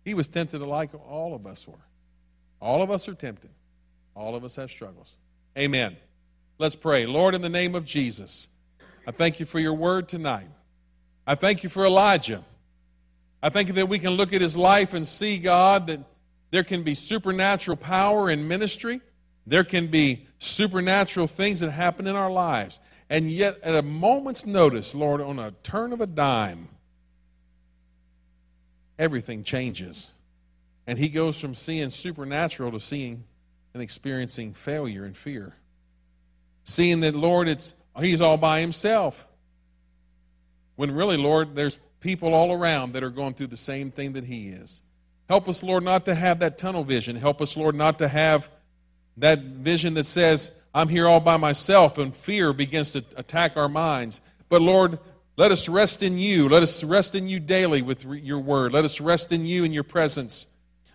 [0.04, 1.76] He was tempted like all of us were.
[2.60, 3.52] All of us are tempted.
[4.16, 5.18] All of us have struggles.
[5.58, 5.98] Amen.
[6.58, 7.06] Let's pray.
[7.06, 8.48] Lord, in the name of Jesus,
[9.06, 10.48] I thank you for your word tonight.
[11.28, 12.46] I thank you for Elijah.
[13.44, 16.00] I thank you that we can look at his life and see, God, that
[16.52, 19.02] there can be supernatural power in ministry.
[19.46, 22.80] There can be supernatural things that happen in our lives.
[23.10, 26.70] And yet, at a moment's notice, Lord, on a turn of a dime,
[28.98, 30.12] everything changes.
[30.88, 33.26] And he goes from seeing supernatural to seeing
[33.74, 35.54] and experiencing failure and fear.
[36.66, 39.26] Seeing that, Lord, it's he's all by himself.
[40.76, 44.26] When really, Lord, there's people all around that are going through the same thing that
[44.26, 44.82] he is.
[45.30, 47.16] Help us, Lord, not to have that tunnel vision.
[47.16, 48.50] Help us, Lord, not to have
[49.18, 53.70] that vision that says, I'm here all by myself, and fear begins to attack our
[53.70, 54.20] minds.
[54.50, 55.00] But, Lord,
[55.38, 56.50] let us rest in you.
[56.50, 58.74] Let us rest in you daily with your word.
[58.74, 60.48] Let us rest in you in your presence.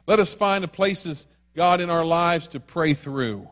[0.06, 3.48] Let us find the places God, in our lives to pray through.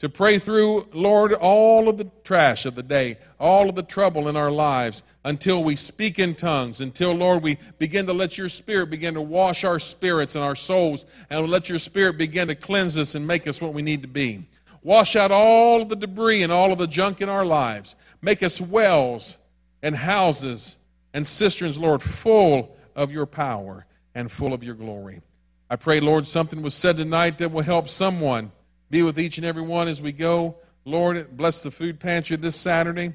[0.00, 4.28] To pray through, Lord, all of the trash of the day, all of the trouble
[4.28, 8.48] in our lives until we speak in tongues, until, Lord, we begin to let your
[8.48, 12.54] Spirit begin to wash our spirits and our souls, and let your Spirit begin to
[12.54, 14.46] cleanse us and make us what we need to be.
[14.82, 17.96] Wash out all of the debris and all of the junk in our lives.
[18.20, 19.38] Make us wells
[19.82, 20.76] and houses
[21.14, 25.22] and cisterns, Lord, full of your power and full of your glory.
[25.70, 28.52] I pray, Lord, something was said tonight that will help someone.
[28.90, 30.56] Be with each and every one as we go.
[30.84, 33.14] Lord, bless the food pantry this Saturday.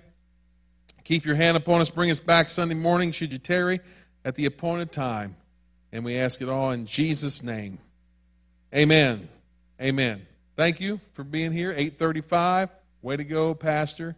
[1.04, 1.90] Keep your hand upon us.
[1.90, 3.80] Bring us back Sunday morning, should you tarry,
[4.24, 5.36] at the appointed time.
[5.92, 7.80] And we ask it all in Jesus' name.
[8.74, 9.30] Amen.
[9.82, 10.26] Amen.
[10.56, 11.72] Thank you for being here.
[11.72, 12.70] 835.
[13.02, 14.16] Way to go, Pastor.